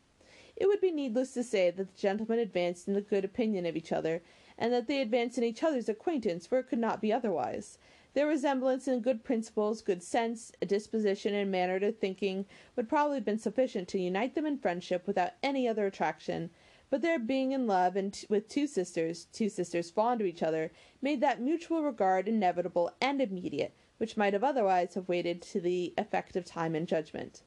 It 0.59 0.69
would 0.69 0.81
be 0.81 0.91
needless 0.91 1.35
to 1.35 1.43
say 1.43 1.71
that 1.71 1.95
the 1.95 2.01
gentlemen 2.01 2.39
advanced 2.39 2.89
in 2.89 2.95
the 2.95 3.03
good 3.03 3.27
opinion 3.27 3.67
of 3.67 3.77
each 3.77 3.93
other, 3.93 4.23
and 4.57 4.73
that 4.73 4.87
they 4.87 5.03
advanced 5.03 5.37
in 5.37 5.45
each 5.45 5.63
other's 5.63 5.87
acquaintance, 5.87 6.47
for 6.47 6.59
it 6.59 6.69
could 6.69 6.79
not 6.79 7.03
be 7.03 7.13
otherwise. 7.13 7.77
Their 8.15 8.27
resemblance 8.27 8.89
in 8.89 9.01
good 9.01 9.23
principles, 9.23 9.83
good 9.83 10.03
sense, 10.03 10.53
a 10.63 10.65
disposition 10.65 11.35
and 11.35 11.51
manner 11.51 11.79
to 11.81 11.93
thinking 11.93 12.47
would 12.75 12.89
probably 12.89 13.17
have 13.17 13.25
been 13.27 13.39
sufficient 13.39 13.87
to 13.89 14.01
unite 14.01 14.35
them 14.35 14.47
in 14.47 14.57
friendship 14.57 15.07
without 15.07 15.33
any 15.43 15.69
other 15.69 15.85
attraction; 15.85 16.49
but 16.89 17.03
their 17.03 17.19
being 17.19 17.53
in 17.53 17.67
love 17.67 17.95
and 17.95 18.25
with 18.31 18.49
two 18.49 18.67
sisters, 18.67 19.27
two 19.27 19.51
sisters 19.51 19.91
fond 19.91 20.23
of 20.23 20.27
each 20.27 20.43
other, 20.43 20.73
made 21.03 21.21
that 21.21 21.39
mutual 21.43 21.83
regard 21.83 22.27
inevitable 22.27 22.91
and 23.03 23.21
immediate, 23.21 23.75
which 23.99 24.17
might 24.17 24.33
have 24.33 24.43
otherwise 24.43 24.95
have 24.95 25.07
waited 25.07 25.43
to 25.43 25.61
the 25.61 25.93
effect 25.99 26.35
of 26.35 26.47
time 26.47 26.75
and 26.75 26.89
judgment. 26.89 27.43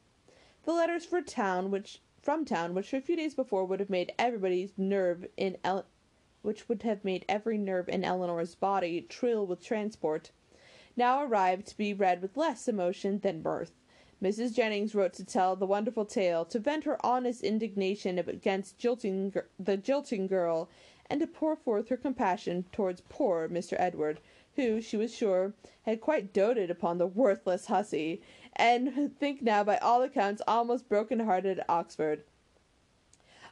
The 0.65 0.74
letters 0.74 1.06
for 1.06 1.24
town 1.24 1.72
which 1.72 2.04
from 2.21 2.45
town 2.45 2.73
which 2.73 2.93
a 2.93 3.01
few 3.01 3.15
days 3.15 3.34
before 3.34 3.65
would 3.65 3.79
have 3.79 3.89
made 3.89 4.13
everybody's 4.19 4.71
nerve 4.77 5.25
in 5.38 5.58
El- 5.63 5.86
which 6.41 6.69
would 6.69 6.84
have 6.84 7.03
made 7.03 7.25
every 7.27 7.58
nerve 7.58 7.89
in 7.89 8.03
Elinor's 8.03 8.55
body 8.55 9.01
trill 9.01 9.45
with 9.45 9.63
transport 9.63 10.32
now 10.99 11.23
arrived 11.23 11.65
to 11.67 11.77
be 11.77 11.93
read 11.93 12.21
with 12.21 12.36
less 12.36 12.67
emotion 12.67 13.19
than 13.19 13.41
mirth. 13.41 13.71
Mrs. 14.21 14.53
Jennings 14.53 14.93
wrote 14.93 15.13
to 15.13 15.23
tell 15.23 15.55
the 15.55 15.65
wonderful 15.65 16.03
tale, 16.03 16.43
to 16.43 16.60
vent 16.60 16.84
her 16.84 17.03
honest 17.05 17.41
indignation 17.41 18.19
against 18.19 18.77
jilting, 18.77 19.34
the 19.58 19.77
jilting 19.77 20.27
girl, 20.27 20.69
and 21.10 21.21
to 21.21 21.27
pour 21.27 21.55
forth 21.55 21.88
her 21.88 21.95
compassion 21.95 22.65
towards 22.73 23.01
poor 23.08 23.47
Mr. 23.47 23.75
Edward, 23.79 24.19
who, 24.60 24.82
she 24.82 24.98
was 24.98 25.15
sure, 25.15 25.54
had 25.84 26.02
quite 26.02 26.34
doted 26.34 26.69
upon 26.69 26.98
the 26.98 27.08
worthless 27.08 27.67
hussy, 27.67 28.22
and 28.56 29.15
think 29.19 29.41
now 29.41 29.63
by 29.63 29.78
all 29.78 30.02
accounts 30.04 30.41
almost 30.48 30.89
broken 30.89 31.22
hearted 31.22 31.60
at 31.60 31.69
Oxford. 31.69 32.24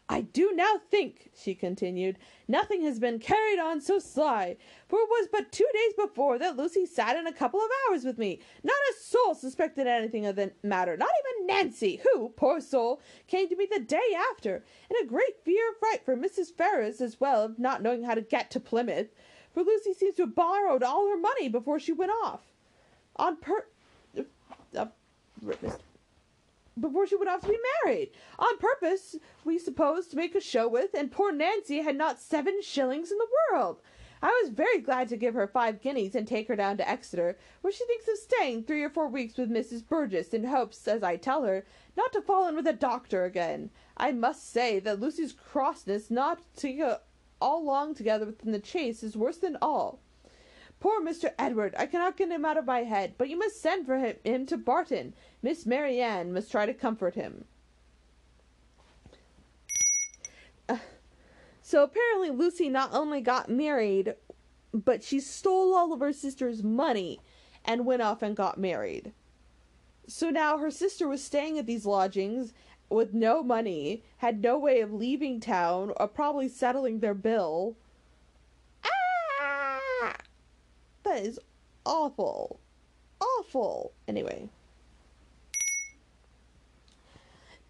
I 0.10 0.22
do 0.22 0.54
now 0.54 0.80
think, 0.89 1.32
she 1.36 1.54
continued, 1.54 2.17
nothing 2.48 2.82
has 2.84 2.98
been 2.98 3.20
carried 3.20 3.60
on 3.60 3.82
so 3.82 4.00
sly, 4.00 4.56
for 4.88 5.00
it 5.00 5.10
was 5.10 5.28
but 5.32 5.52
two 5.52 5.67
days 5.74 5.93
before 5.98 6.39
that 6.39 6.56
Lucy 6.56 6.86
sat 6.86 7.17
in 7.17 7.28
a 7.28 7.34
couple 7.34 7.60
of 7.60 7.70
hours 7.89 8.06
with 8.06 8.17
me. 8.17 8.39
Not 8.63 8.76
a 8.89 9.02
soul 9.02 9.36
suspected 9.36 9.86
anything 9.86 10.26
of 10.26 10.38
the 10.38 10.54
matter, 10.63 10.96
not 10.96 11.10
even 11.36 11.48
Nancy, 11.48 12.02
who, 12.04 12.30
poor 12.30 12.62
soul, 12.62 13.02
came 13.28 13.50
to 13.50 13.56
me 13.58 13.67
the 13.70 13.80
day 13.80 14.15
after, 14.32 14.63
in 14.89 15.06
a 15.06 15.10
great 15.10 15.43
fear 15.43 15.70
of 15.70 15.78
fright 15.78 16.06
for 16.06 16.15
Mrs. 16.15 16.56
Ferrars 16.56 17.02
as 17.02 17.20
well 17.20 17.43
of 17.43 17.60
not 17.60 17.82
knowing 17.82 18.04
how 18.04 18.13
to 18.13 18.22
get 18.22 18.50
to 18.52 18.62
Plymouth, 18.62 19.10
for 19.58 19.63
Lucy 19.63 19.91
seems 19.91 20.13
to 20.13 20.22
have 20.22 20.36
borrowed 20.36 20.84
all 20.84 21.10
her 21.10 21.17
money 21.17 21.50
before 21.50 21.80
she 21.80 21.91
went 21.91 22.12
off. 22.24 22.41
On 23.15 23.38
per... 23.38 23.65
Uh, 24.78 24.86
before 26.80 27.08
she 27.08 27.15
went 27.15 27.32
off 27.32 27.41
to 27.41 27.48
be 27.48 27.58
married, 27.84 28.12
on 28.38 28.60
purpose, 28.60 29.15
we 29.43 29.58
suppose, 29.58 30.06
to 30.06 30.15
make 30.15 30.36
a 30.36 30.39
show 30.39 30.67
with, 30.67 30.93
and 30.93 31.12
poor 31.12 31.32
Nancy 31.32 31.82
had 31.82 31.96
not 31.96 32.20
seven 32.20 32.62
shillings 32.62 33.12
in 33.12 33.17
the 33.17 33.28
world. 33.52 33.82
I 34.22 34.28
was 34.43 34.52
very 34.52 34.78
glad 34.78 35.08
to 35.08 35.17
give 35.17 35.34
her 35.34 35.48
five 35.48 35.82
guineas 35.82 36.13
and 36.13 36.28
take 36.28 36.48
her 36.50 36.56
down 36.56 36.78
to 36.78 36.88
Exeter, 36.88 37.36
where 37.62 37.74
she 37.74 37.86
thinks 37.86 38.08
of 38.08 38.17
staying 38.20 38.63
three 38.63 38.84
or 38.84 38.91
four 38.91 39.08
weeks 39.08 39.38
with 39.38 39.50
Mrs. 39.50 39.88
Burgess, 39.88 40.36
in 40.36 40.43
hopes, 40.43 40.88
as 40.88 41.02
I 41.02 41.15
tell 41.15 41.46
her, 41.46 41.65
not 41.96 42.13
to 42.13 42.22
fall 42.22 42.48
in 42.48 42.56
with 42.56 42.67
a 42.67 42.74
doctor 42.74 43.26
again. 43.26 43.72
I 43.98 44.12
must 44.12 44.52
say 44.52 44.78
that 44.82 45.00
Lucy's 45.00 45.34
crossness 45.34 46.12
not 46.12 46.41
to 46.58 46.98
all 47.41 47.63
long 47.63 47.93
together 47.93 48.26
within 48.26 48.52
the 48.52 48.60
chase 48.60 49.04
is 49.04 49.17
worse 49.17 49.38
than 49.38 49.58
all. 49.62 50.00
Poor 50.80 51.02
Mr. 51.02 51.34
Edward! 51.39 51.73
I 51.78 51.88
cannot 51.88 52.17
get 52.17 52.30
him 52.30 52.45
out 52.45 52.58
of 52.58 52.65
my 52.65 52.84
head, 52.84 53.15
but 53.17 53.30
you 53.30 53.38
must 53.38 53.62
send 53.62 53.86
for 53.86 53.97
him, 53.97 54.45
to 54.45 54.58
Barton. 54.58 55.13
Miss 55.41 55.65
Marianne 55.65 56.34
must 56.34 56.52
try 56.52 56.65
to 56.65 56.73
comfort 56.73 57.15
him. 57.15 57.45
Uh, 60.69 60.78
so 61.62 61.84
apparently 61.84 62.30
Lucy 62.30 62.69
not 62.69 62.93
only 62.93 63.21
got 63.21 63.50
married, 63.50 64.13
but 64.71 65.04
she 65.04 65.19
stole 65.19 65.73
all 65.73 65.93
of 65.93 66.00
her 66.00 66.13
sister's 66.13 66.62
money 66.62 67.19
and 67.65 67.86
went 67.86 68.02
off 68.02 68.21
and 68.21 68.36
got 68.36 68.60
married. 68.60 69.13
So 70.08 70.30
now 70.30 70.58
her 70.58 70.71
sister 70.71 71.08
was 71.08 71.23
staying 71.23 71.58
at 71.58 71.65
these 71.65 71.86
lodgings 71.86 72.54
with 72.89 73.13
no 73.13 73.43
money, 73.43 74.04
had 74.17 74.41
no 74.41 74.58
way 74.58 74.82
of 74.82 74.93
leaving 74.93 75.39
town 75.39 75.91
or 75.97 76.08
probably 76.08 76.47
settling 76.47 77.00
their 77.00 77.13
bill. 77.13 77.76
Ah! 78.84 80.15
That 81.04 81.23
is 81.23 81.39
awful. 81.86 82.60
Awful. 83.19 83.91
Anyway. 84.08 84.50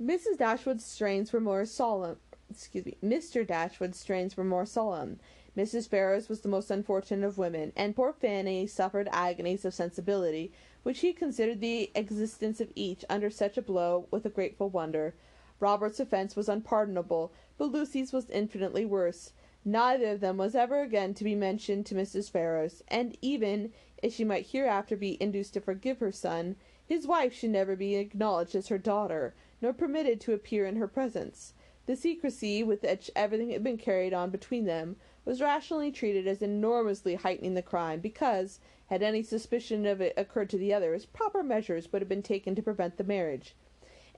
Mrs. 0.02 0.38
Dashwood's 0.38 0.86
strains 0.86 1.34
were 1.34 1.40
more 1.40 1.66
solemn. 1.66 2.18
Excuse 2.50 2.86
me. 2.86 2.98
Mr. 3.04 3.46
Dashwood's 3.46 4.00
strains 4.00 4.38
were 4.38 4.44
more 4.44 4.66
solemn. 4.66 5.20
Mrs. 5.58 5.90
Ferrars 5.90 6.30
was 6.30 6.42
the 6.42 6.50
most 6.50 6.70
unfortunate 6.70 7.26
of 7.26 7.40
women, 7.40 7.74
and 7.76 7.96
poor 7.96 8.14
Fanny 8.14 8.68
suffered 8.68 9.10
agonies 9.12 9.66
of 9.66 9.74
sensibility, 9.74 10.52
which 10.88 11.02
he 11.02 11.12
considered 11.12 11.60
the 11.60 11.92
existence 11.96 12.62
of 12.62 12.72
each 12.74 13.04
under 13.10 13.30
such 13.30 13.58
a 13.58 13.62
blow 13.62 14.08
with 14.10 14.26
a 14.26 14.30
grateful 14.30 14.70
wonder. 14.70 15.14
Robert's 15.60 16.00
offence 16.00 16.34
was 16.34 16.48
unpardonable, 16.48 17.34
but 17.58 17.74
Lucy's 17.74 18.14
was 18.14 18.30
infinitely 18.30 18.86
worse. 18.86 19.34
Neither 19.66 20.12
of 20.12 20.22
them 20.22 20.38
was 20.38 20.56
ever 20.56 20.80
again 20.80 21.14
to 21.16 21.26
be 21.26 21.36
mentioned 21.36 21.86
to 21.88 21.96
Mrs. 21.96 22.32
Ferrars, 22.32 22.84
and 22.88 23.18
even 23.22 23.74
if 24.02 24.14
she 24.14 24.24
might 24.24 24.48
hereafter 24.48 24.96
be 24.96 25.22
induced 25.22 25.56
to 25.56 25.60
forgive 25.60 26.00
her 26.00 26.14
son, 26.14 26.56
his 26.86 27.06
wife 27.06 27.34
should 27.34 27.50
never 27.50 27.76
be 27.76 27.96
acknowledged 27.96 28.56
as 28.56 28.70
her 28.70 28.78
daughter 28.78 29.36
nor 29.62 29.74
permitted 29.74 30.22
to 30.22 30.34
appear 30.34 30.66
in 30.66 30.78
her 30.78 30.88
presence. 30.88 31.54
The 31.86 31.98
secrecy 31.98 32.64
with 32.64 32.84
which 32.84 33.12
everything 33.14 33.50
had 33.50 33.62
been 33.62 33.78
carried 33.78 34.14
on 34.14 34.30
between 34.30 34.64
them 34.64 34.96
was 35.26 35.42
rationally 35.42 35.92
treated 35.92 36.28
as 36.28 36.42
enormously 36.42 37.16
heightening 37.16 37.56
the 37.56 37.62
crime, 37.62 38.00
because, 38.00 38.62
had 38.88 39.04
any 39.04 39.24
suspicion 39.24 39.86
of 39.86 40.02
it 40.02 40.14
occurred 40.18 40.50
to 40.50 40.58
the 40.58 40.74
others, 40.74 41.06
proper 41.06 41.44
measures 41.44 41.92
would 41.92 42.02
have 42.02 42.10
been 42.10 42.24
taken 42.24 42.56
to 42.56 42.62
prevent 42.62 42.98
the 42.98 43.04
marriage. 43.04 43.56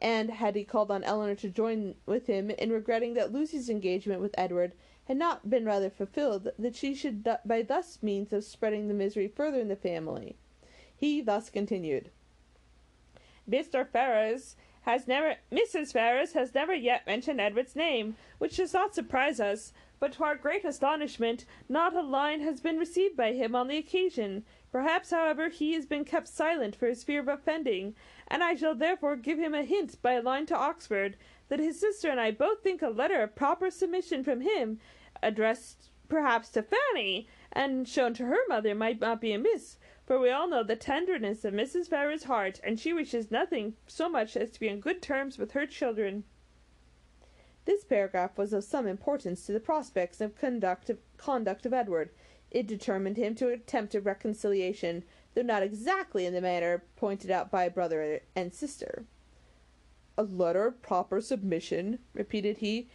And 0.02 0.30
had 0.32 0.56
he 0.56 0.64
called 0.64 0.92
on 0.92 1.04
Elinor 1.04 1.36
to 1.36 1.50
join 1.50 1.96
with 2.06 2.28
him 2.28 2.50
in 2.52 2.72
regretting 2.72 3.16
that 3.16 3.34
Lucy's 3.34 3.70
engagement 3.70 4.22
with 4.22 4.34
Edward 4.38 4.74
had 5.06 5.18
not 5.18 5.50
been 5.50 5.66
rather 5.66 5.90
fulfilled, 5.90 6.50
that 6.58 6.76
she 6.76 6.94
should 6.94 7.28
by 7.44 7.62
thus 7.64 7.98
means 8.02 8.32
of 8.32 8.44
spreading 8.44 8.88
the 8.88 8.94
misery 8.94 9.28
further 9.28 9.60
in 9.60 9.68
the 9.68 9.76
family. 9.76 10.36
He 10.96 11.20
thus 11.20 11.50
continued: 11.50 12.12
"Mr. 13.50 13.88
Ferrars 13.88 14.56
has 14.84 15.08
never 15.08 15.36
Mrs. 15.52 15.92
Ferrars 15.92 16.34
has 16.34 16.54
never 16.54 16.74
yet 16.74 17.08
mentioned 17.08 17.42
Edward's 17.42 17.76
name, 17.76 18.16
which 18.38 18.58
does 18.58 18.74
not 18.74 18.94
surprise 18.94 19.40
us, 19.40 19.74
but 20.00 20.14
to 20.14 20.24
our 20.24 20.36
great 20.36 20.64
astonishment 20.64 21.44
not 21.68 21.96
a 21.96 22.02
line 22.02 22.42
has 22.42 22.62
been 22.62 22.78
received 22.78 23.18
by 23.18 23.34
him 23.34 23.56
on 23.56 23.68
the 23.68 23.78
occasion. 23.78 24.46
Perhaps, 24.72 25.12
however, 25.12 25.50
he 25.50 25.74
has 25.74 25.86
been 25.86 26.06
kept 26.06 26.28
silent 26.28 26.76
for 26.76 26.88
his 26.88 27.04
fear 27.04 27.20
of 27.20 27.28
offending, 27.28 27.96
and 28.28 28.44
I 28.44 28.56
shall 28.56 28.76
therefore 28.76 29.16
give 29.16 29.40
him 29.40 29.56
a 29.56 29.64
hint 29.64 30.02
by 30.02 30.14
a 30.14 30.22
line 30.22 30.46
to 30.48 30.56
Oxford, 30.56 31.18
that 31.48 31.60
his 31.60 31.80
sister 31.80 32.10
and 32.10 32.20
I 32.20 32.32
both 32.32 32.62
think 32.62 32.82
a 32.82 32.90
letter 32.90 33.22
of 33.22 33.36
proper 33.36 33.72
submission 33.72 34.24
from 34.24 34.42
him, 34.42 34.80
addressed 35.24 35.90
perhaps 36.08 36.50
to 36.50 36.64
Fanny, 36.64 37.28
and 37.52 37.88
shown 37.88 38.14
to 38.16 38.26
her 38.26 38.48
mother, 38.48 38.76
might 38.76 39.00
not 39.00 39.22
be 39.22 39.34
amiss 39.34 39.78
for 40.10 40.20
we 40.20 40.32
all 40.32 40.50
know 40.50 40.64
the 40.64 40.76
tenderness 40.76 41.46
of 41.46 41.54
Mrs. 41.54 41.88
Ferrars's 41.88 42.24
heart, 42.24 42.60
and 42.64 42.80
she 42.80 42.92
wishes 42.92 43.30
nothing 43.30 43.76
so 43.86 44.10
much 44.10 44.36
as 44.36 44.50
to 44.50 44.60
be 44.60 44.68
on 44.68 44.80
good 44.80 45.04
terms 45.04 45.38
with 45.38 45.52
her 45.52 45.68
children. 45.68 46.24
This 47.66 47.84
paragraph 47.84 48.36
was 48.36 48.52
of 48.52 48.64
some 48.64 48.88
importance 48.88 49.46
to 49.46 49.52
the 49.52 49.60
prospects 49.60 50.20
of 50.20 50.36
conduct 50.36 50.90
of, 50.90 50.98
conduct 51.18 51.68
of 51.68 51.76
Edward. 51.76 52.10
It 52.52 52.66
determined 52.66 53.18
him 53.18 53.36
to 53.36 53.50
attempt 53.50 53.94
a 53.96 54.02
reconciliation, 54.02 55.04
though 55.34 55.44
not 55.44 55.64
exactly 55.64 56.26
in 56.26 56.34
the 56.34 56.42
manner 56.42 56.84
pointed 56.96 57.30
out 57.30 57.52
by 57.52 57.70
brother 57.70 58.22
and 58.36 58.54
sister. 58.54 59.06
A 60.18 60.24
letter 60.24 60.68
of 60.68 60.82
proper 60.82 61.22
submission, 61.22 62.00
repeated 62.14 62.58
he. 62.58 62.90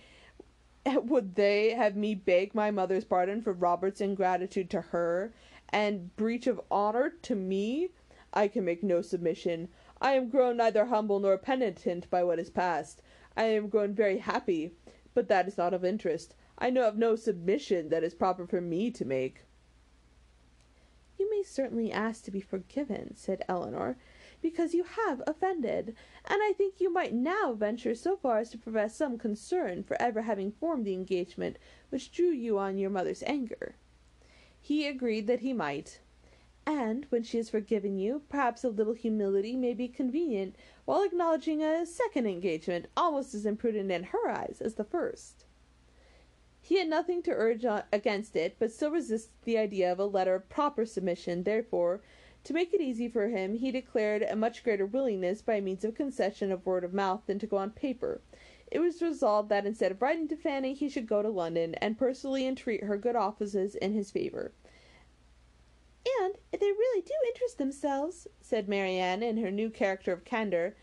Would 0.87 1.37
they 1.37 1.71
have 1.71 1.97
me 1.97 2.15
beg 2.15 2.55
my 2.55 2.71
mother's 2.71 3.05
pardon 3.05 3.41
for 3.43 3.53
Robert's 3.53 4.01
ingratitude 4.01 4.69
to 4.71 4.81
her, 4.81 5.33
and 5.71 6.15
breach 6.17 6.47
of 6.47 6.61
honour 6.71 7.15
to 7.23 7.35
me? 7.35 7.91
I 8.33 8.49
can 8.49 8.65
make 8.65 8.83
no 8.83 9.01
submission. 9.01 9.69
I 10.01 10.15
am 10.15 10.29
grown 10.29 10.57
neither 10.57 10.87
humble 10.87 11.21
nor 11.21 11.39
penitent 11.39 12.11
by 12.11 12.25
what 12.25 12.41
is 12.41 12.51
past. 12.51 13.01
I 13.37 13.45
am 13.45 13.69
grown 13.69 13.95
very 13.95 14.19
happy, 14.19 14.73
but 15.15 15.29
that 15.29 15.47
is 15.47 15.57
not 15.57 15.73
of 15.73 15.85
interest. 15.85 16.35
I 16.65 16.71
know 16.71 16.89
of 16.89 16.97
no 16.97 17.15
submission 17.15 17.91
that 17.91 18.03
is 18.03 18.15
proper 18.15 18.47
for 18.47 18.63
me 18.63 18.91
to 18.93 19.05
make. 19.05 19.43
You 21.19 21.29
may 21.31 21.43
certainly 21.43 21.93
ask 21.93 22.25
to 22.25 22.31
be 22.31 22.41
forgiven, 22.41 23.15
said 23.17 23.45
Elinor, 23.51 23.99
because 24.41 24.73
you 24.73 24.85
have 24.85 25.23
offended, 25.27 25.95
and 26.25 26.41
I 26.43 26.55
think 26.57 26.81
you 26.81 26.91
might 26.91 27.13
now 27.13 27.53
venture 27.53 27.95
so 27.95 28.17
far 28.17 28.39
as 28.39 28.49
to 28.49 28.57
profess 28.57 28.97
some 28.97 29.19
concern 29.19 29.83
for 29.83 30.01
ever 30.01 30.23
having 30.23 30.53
formed 30.53 30.87
the 30.87 30.95
engagement 30.95 31.59
which 31.91 32.11
drew 32.11 32.31
you 32.31 32.57
on 32.57 32.79
your 32.79 32.89
mother's 32.89 33.23
anger. 33.27 33.75
He 34.59 34.87
agreed 34.87 35.27
that 35.27 35.41
he 35.41 35.53
might. 35.53 36.01
And 36.65 37.05
when 37.11 37.25
she 37.25 37.37
has 37.37 37.51
forgiven 37.51 37.99
you, 37.99 38.23
perhaps 38.31 38.65
a 38.65 38.71
little 38.71 38.95
humility 38.95 39.55
may 39.55 39.75
be 39.75 39.87
convenient 39.87 40.57
while 40.87 41.03
acknowledging 41.03 41.63
a 41.63 41.85
second 41.85 42.27
engagement 42.27 42.87
almost 42.97 43.35
as 43.35 43.45
imprudent 43.45 43.91
in 43.91 44.05
her 44.05 44.31
eyes 44.31 44.63
as 44.65 44.77
the 44.77 44.85
first. 44.85 45.44
He 46.67 46.79
had 46.79 46.89
nothing 46.89 47.21
to 47.25 47.31
urge 47.31 47.67
against 47.93 48.35
it, 48.37 48.57
but 48.59 48.73
still 48.73 48.91
resisted 48.91 49.35
the 49.45 49.59
idea 49.59 49.93
of 49.93 49.99
a 49.99 50.07
letter 50.07 50.35
of 50.35 50.49
proper 50.49 50.87
submission, 50.87 51.43
therefore 51.43 52.01
to 52.45 52.55
make 52.55 52.73
it 52.73 52.81
easy 52.81 53.07
for 53.07 53.29
him, 53.29 53.57
he 53.57 53.71
declared 53.71 54.23
a 54.23 54.35
much 54.35 54.65
greater 54.65 54.87
willingness 54.87 55.43
by 55.43 55.61
means 55.61 55.85
of 55.85 55.95
concession 55.95 56.51
of 56.51 56.65
word 56.65 56.83
of 56.83 56.95
mouth 56.95 57.21
than 57.27 57.39
to 57.39 57.47
go 57.47 57.59
on 57.59 57.71
paper. 57.71 58.23
It 58.71 58.79
was 58.79 59.03
resolved 59.03 59.51
that 59.51 59.67
instead 59.67 59.93
of 59.93 60.01
writing 60.01 60.27
to 60.29 60.37
Fanny 60.37 60.73
he 60.73 60.89
should 60.89 61.07
go 61.07 61.21
to 61.21 61.29
London, 61.29 61.75
and 61.75 61.99
personally 61.99 62.47
entreat 62.47 62.85
her 62.85 62.97
good 62.97 63.15
offices 63.15 63.75
in 63.75 63.93
his 63.93 64.11
favour. 64.11 64.53
"And 66.23 66.39
if 66.51 66.61
they 66.61 66.73
really 66.73 67.03
do 67.03 67.13
interest 67.29 67.59
themselves," 67.59 68.27
said 68.41 68.71
Marianne, 68.71 69.23
in 69.23 69.37
her 69.37 69.51
new 69.51 69.69
character 69.69 70.15
of 70.15 70.25
candour, 70.25 70.75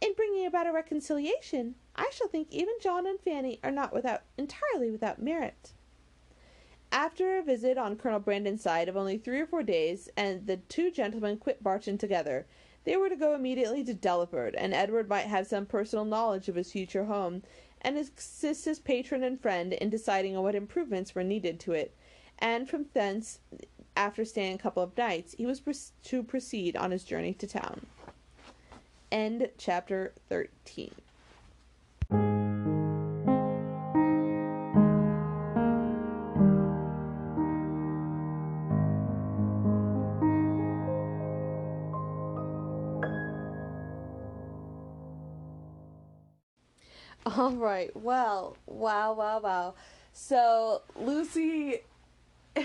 "in 0.00 0.12
bringing 0.14 0.44
about 0.44 0.66
a 0.66 0.72
reconciliation, 0.72 1.76
I 2.00 2.08
shall 2.12 2.28
think 2.28 2.48
even 2.50 2.74
John 2.80 3.06
and 3.06 3.20
Fanny 3.20 3.60
are 3.62 3.70
not 3.70 3.92
without 3.92 4.22
entirely 4.38 4.90
without 4.90 5.20
merit." 5.20 5.74
After 6.90 7.36
a 7.36 7.42
visit 7.42 7.76
on 7.76 7.98
Colonel 7.98 8.20
Brandon's 8.20 8.62
side 8.62 8.88
of 8.88 8.96
only 8.96 9.18
three 9.18 9.38
or 9.38 9.46
four 9.46 9.62
days, 9.62 10.08
and 10.16 10.46
the 10.46 10.56
two 10.56 10.90
gentlemen 10.90 11.36
quit 11.36 11.62
Barton 11.62 11.98
together, 11.98 12.46
they 12.84 12.96
were 12.96 13.10
to 13.10 13.16
go 13.16 13.34
immediately 13.34 13.84
to 13.84 13.92
Delaford, 13.92 14.54
and 14.56 14.72
Edward 14.72 15.10
might 15.10 15.26
have 15.26 15.46
some 15.46 15.66
personal 15.66 16.06
knowledge 16.06 16.48
of 16.48 16.54
his 16.54 16.72
future 16.72 17.04
home, 17.04 17.42
and 17.82 17.98
assist 17.98 18.64
his 18.64 18.80
patron 18.80 19.22
and 19.22 19.38
friend 19.38 19.74
in 19.74 19.90
deciding 19.90 20.34
on 20.34 20.42
what 20.42 20.54
improvements 20.54 21.14
were 21.14 21.22
needed 21.22 21.60
to 21.60 21.74
it, 21.74 21.94
and 22.38 22.66
from 22.66 22.86
thence, 22.94 23.40
after 23.94 24.24
staying 24.24 24.54
a 24.54 24.58
couple 24.58 24.82
of 24.82 24.96
nights, 24.96 25.34
he 25.34 25.44
was 25.44 25.92
to 26.02 26.22
proceed 26.22 26.76
on 26.76 26.92
his 26.92 27.04
journey 27.04 27.34
to 27.34 27.46
town. 27.46 27.86
End 29.12 29.50
chapter 29.58 30.14
13. 30.30 30.94
All 47.40 47.52
right. 47.56 47.90
Well, 47.96 48.58
wow, 48.66 49.14
wow, 49.14 49.40
wow. 49.40 49.74
So 50.12 50.82
Lucy, 50.94 51.78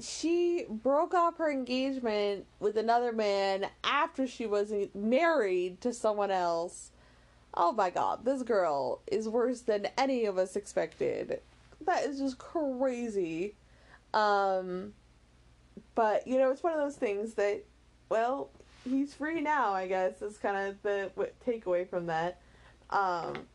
she 0.00 0.64
broke 0.70 1.12
off 1.12 1.36
her 1.36 1.52
engagement 1.52 2.46
with 2.60 2.78
another 2.78 3.12
man 3.12 3.66
after 3.84 4.26
she 4.26 4.46
was 4.46 4.72
married 4.94 5.82
to 5.82 5.92
someone 5.92 6.30
else. 6.30 6.92
Oh 7.52 7.72
my 7.72 7.90
god, 7.90 8.24
this 8.24 8.42
girl 8.42 9.02
is 9.06 9.28
worse 9.28 9.60
than 9.60 9.86
any 9.98 10.24
of 10.24 10.38
us 10.38 10.56
expected. 10.56 11.40
That 11.84 12.04
is 12.04 12.18
just 12.18 12.38
crazy. 12.38 13.54
Um, 14.14 14.94
but 15.94 16.26
you 16.26 16.38
know, 16.38 16.50
it's 16.50 16.62
one 16.62 16.72
of 16.72 16.78
those 16.78 16.96
things 16.96 17.34
that, 17.34 17.64
well, 18.08 18.48
he's 18.82 19.12
free 19.12 19.42
now. 19.42 19.74
I 19.74 19.88
guess 19.88 20.22
is 20.22 20.38
kind 20.38 20.68
of 20.68 20.82
the 20.82 21.10
takeaway 21.46 21.86
from 21.86 22.06
that. 22.06 22.40
Um, 22.94 23.46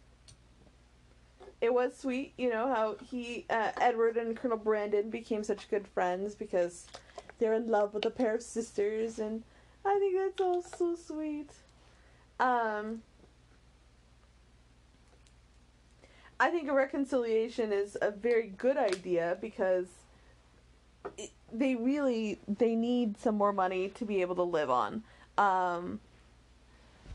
it 1.61 1.73
was 1.73 1.97
sweet, 1.97 2.33
you 2.37 2.49
know, 2.49 2.67
how 2.67 2.97
he, 3.09 3.45
uh, 3.49 3.71
Edward 3.79 4.17
and 4.17 4.35
Colonel 4.35 4.57
Brandon 4.57 5.09
became 5.09 5.43
such 5.43 5.69
good 5.69 5.87
friends 5.87 6.35
because 6.35 6.85
they're 7.39 7.53
in 7.53 7.67
love 7.67 7.93
with 7.93 8.05
a 8.05 8.11
pair 8.11 8.35
of 8.35 8.43
sisters, 8.43 9.17
and 9.17 9.43
I 9.85 9.97
think 9.97 10.17
that's 10.17 10.41
all 10.41 10.61
so 10.61 10.95
sweet. 10.95 11.49
Um, 12.39 13.01
I 16.39 16.49
think 16.49 16.69
a 16.69 16.73
reconciliation 16.73 17.71
is 17.71 17.97
a 18.01 18.11
very 18.11 18.49
good 18.57 18.77
idea 18.77 19.37
because 19.41 19.87
it, 21.17 21.31
they 21.51 21.75
really 21.75 22.39
they 22.47 22.75
need 22.75 23.17
some 23.17 23.35
more 23.35 23.53
money 23.53 23.89
to 23.89 24.05
be 24.05 24.21
able 24.21 24.35
to 24.35 24.43
live 24.43 24.69
on. 24.69 25.03
Um, 25.37 25.99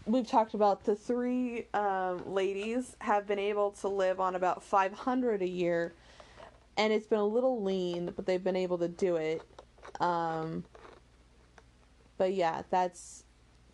we've 0.07 0.27
talked 0.27 0.55
about 0.55 0.85
the 0.85 0.95
three 0.95 1.67
um, 1.73 2.23
ladies 2.33 2.97
have 3.01 3.27
been 3.27 3.39
able 3.39 3.71
to 3.71 3.89
live 3.89 4.21
on 4.21 4.35
about 4.35 4.63
500 4.63 5.43
a 5.43 5.49
year 5.49 5.95
and 6.77 6.93
it's 6.93 7.07
been 7.07 7.21
a 7.21 7.27
little 7.27 7.63
lean 7.63 8.13
but 8.15 8.27
they've 8.27 8.45
been 8.45 8.57
able 8.57 8.79
to 8.79 8.89
do 8.89 9.17
it. 9.17 9.43
Um, 10.01 10.65
but 12.19 12.35
yeah 12.35 12.63
that's 12.71 13.25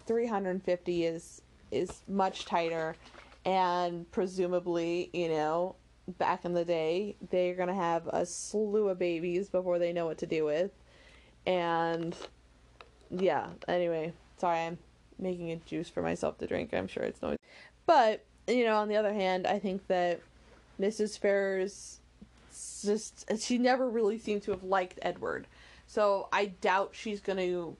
350 0.06 1.04
is 1.04 1.42
is 1.70 2.02
much 2.08 2.44
tighter. 2.44 2.96
And 3.44 4.10
presumably 4.12 5.10
you 5.12 5.28
know 5.28 5.76
back 6.18 6.44
in 6.44 6.54
the 6.54 6.64
day 6.64 7.16
they're 7.30 7.54
gonna 7.54 7.74
have 7.74 8.06
a 8.08 8.24
slew 8.24 8.88
of 8.88 8.98
babies 8.98 9.48
before 9.48 9.78
they 9.78 9.92
know 9.92 10.06
what 10.06 10.18
to 10.18 10.26
do 10.26 10.44
with. 10.44 10.70
And 11.46 12.16
yeah 13.10 13.48
anyway 13.66 14.12
sorry 14.38 14.60
i'm 14.60 14.78
making 15.20 15.50
a 15.50 15.56
juice 15.56 15.88
for 15.88 16.02
myself 16.02 16.38
to 16.38 16.46
drink. 16.46 16.72
I'm 16.72 16.88
sure 16.88 17.02
it's 17.02 17.22
noisy. 17.22 17.38
But, 17.86 18.24
you 18.46 18.64
know, 18.64 18.76
on 18.76 18.88
the 18.88 18.96
other 18.96 19.12
hand, 19.12 19.46
I 19.46 19.58
think 19.58 19.86
that 19.88 20.20
Mrs. 20.80 21.18
Ferrars 21.18 21.98
just 22.82 23.24
she 23.40 23.58
never 23.58 23.88
really 23.88 24.18
seemed 24.18 24.42
to 24.42 24.50
have 24.50 24.64
liked 24.64 24.98
Edward. 25.02 25.46
So 25.86 26.28
I 26.32 26.46
doubt 26.46 26.90
she's 26.92 27.20
going 27.20 27.38
to 27.38 27.76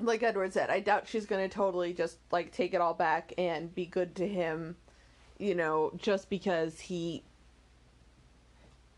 like 0.00 0.22
Edward 0.22 0.52
said, 0.52 0.70
I 0.70 0.80
doubt 0.80 1.08
she's 1.08 1.26
going 1.26 1.48
to 1.48 1.54
totally 1.54 1.92
just 1.92 2.18
like 2.30 2.52
take 2.52 2.74
it 2.74 2.80
all 2.80 2.94
back 2.94 3.32
and 3.38 3.74
be 3.74 3.86
good 3.86 4.14
to 4.16 4.26
him, 4.26 4.76
you 5.38 5.54
know, 5.54 5.92
just 5.96 6.28
because 6.28 6.80
he 6.80 7.22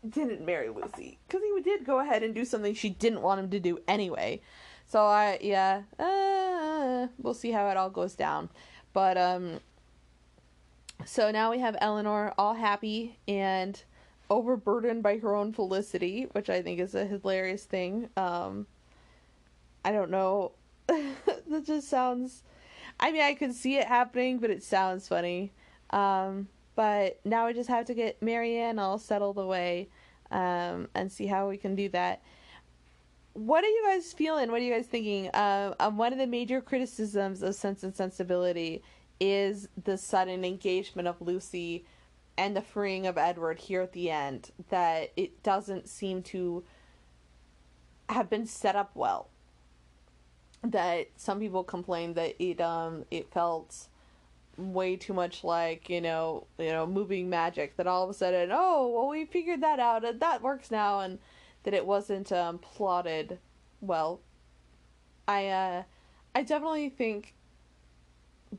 didn't 0.07 0.45
marry 0.45 0.69
Lucy. 0.69 1.19
Because 1.27 1.41
he 1.43 1.61
did 1.61 1.85
go 1.85 1.99
ahead 1.99 2.23
and 2.23 2.33
do 2.33 2.45
something 2.45 2.73
she 2.73 2.89
didn't 2.89 3.21
want 3.21 3.39
him 3.39 3.49
to 3.51 3.59
do 3.59 3.79
anyway. 3.87 4.41
So 4.87 5.03
I, 5.05 5.37
yeah, 5.41 5.83
uh, 5.99 6.46
we'll 7.17 7.33
see 7.33 7.51
how 7.51 7.69
it 7.69 7.77
all 7.77 7.89
goes 7.89 8.15
down. 8.15 8.49
But, 8.93 9.17
um, 9.17 9.59
so 11.05 11.31
now 11.31 11.51
we 11.51 11.59
have 11.59 11.77
Elinor 11.79 12.33
all 12.37 12.55
happy 12.55 13.17
and 13.27 13.81
overburdened 14.29 15.03
by 15.03 15.17
her 15.19 15.35
own 15.35 15.53
felicity, 15.53 16.27
which 16.31 16.49
I 16.49 16.61
think 16.61 16.79
is 16.79 16.95
a 16.95 17.05
hilarious 17.05 17.63
thing. 17.63 18.09
Um, 18.17 18.67
I 19.85 19.91
don't 19.91 20.11
know. 20.11 20.51
that 20.87 21.63
just 21.65 21.87
sounds. 21.87 22.43
I 22.99 23.11
mean, 23.11 23.21
I 23.21 23.35
could 23.35 23.53
see 23.53 23.77
it 23.77 23.87
happening, 23.87 24.39
but 24.39 24.49
it 24.49 24.63
sounds 24.63 25.07
funny. 25.07 25.51
Um, 25.91 26.47
but 26.75 27.19
now 27.23 27.47
we 27.47 27.53
just 27.53 27.69
have 27.69 27.85
to 27.85 27.93
get 27.93 28.21
Marianne 28.21 28.79
all 28.79 28.97
settled 28.97 29.37
away 29.37 29.87
um, 30.31 30.87
and 30.93 31.11
see 31.11 31.27
how 31.27 31.49
we 31.49 31.57
can 31.57 31.75
do 31.75 31.89
that 31.89 32.21
what 33.37 33.63
are 33.63 33.67
you 33.67 33.83
guys 33.85 34.13
feeling? 34.13 34.49
What 34.49 34.61
are 34.61 34.63
you 34.63 34.73
guys 34.73 34.87
thinking? 34.87 35.29
Uh, 35.29 35.75
um, 35.79 35.95
one 35.95 36.11
of 36.11 36.17
the 36.17 36.25
major 36.25 36.59
criticisms 36.59 37.43
of 37.43 37.53
Sense 37.53 37.83
and 37.83 37.95
Sensibility 37.95 38.81
is 39.19 39.69
the 39.83 39.95
sudden 39.95 40.43
engagement 40.43 41.07
of 41.07 41.21
Lucy 41.21 41.85
and 42.35 42.55
the 42.55 42.61
freeing 42.61 43.05
of 43.05 43.15
Edward 43.15 43.59
here 43.59 43.81
at 43.83 43.93
the 43.93 44.09
end. 44.09 44.49
That 44.69 45.11
it 45.15 45.43
doesn't 45.43 45.87
seem 45.87 46.23
to 46.23 46.63
have 48.09 48.27
been 48.27 48.47
set 48.47 48.75
up 48.75 48.89
well. 48.95 49.29
That 50.63 51.09
some 51.15 51.39
people 51.39 51.63
complain 51.63 52.15
that 52.15 52.41
it 52.43 52.59
um 52.59 53.05
it 53.11 53.31
felt 53.31 53.87
way 54.57 54.95
too 54.95 55.13
much 55.13 55.43
like 55.43 55.87
you 55.87 56.01
know 56.01 56.47
you 56.57 56.69
know 56.69 56.87
moving 56.87 57.29
magic. 57.29 57.77
That 57.77 57.85
all 57.85 58.03
of 58.03 58.09
a 58.09 58.15
sudden 58.15 58.49
oh 58.51 58.87
well 58.87 59.09
we 59.09 59.25
figured 59.25 59.61
that 59.61 59.79
out 59.79 60.03
and 60.03 60.19
that 60.21 60.41
works 60.41 60.71
now 60.71 61.01
and 61.01 61.19
that 61.67 61.73
it 61.73 61.85
wasn't 61.85 62.31
um, 62.31 62.59
plotted 62.59 63.39
well. 63.81 64.21
I 65.27 65.47
uh, 65.47 65.83
I 66.33 66.43
definitely 66.43 66.87
think 66.87 67.33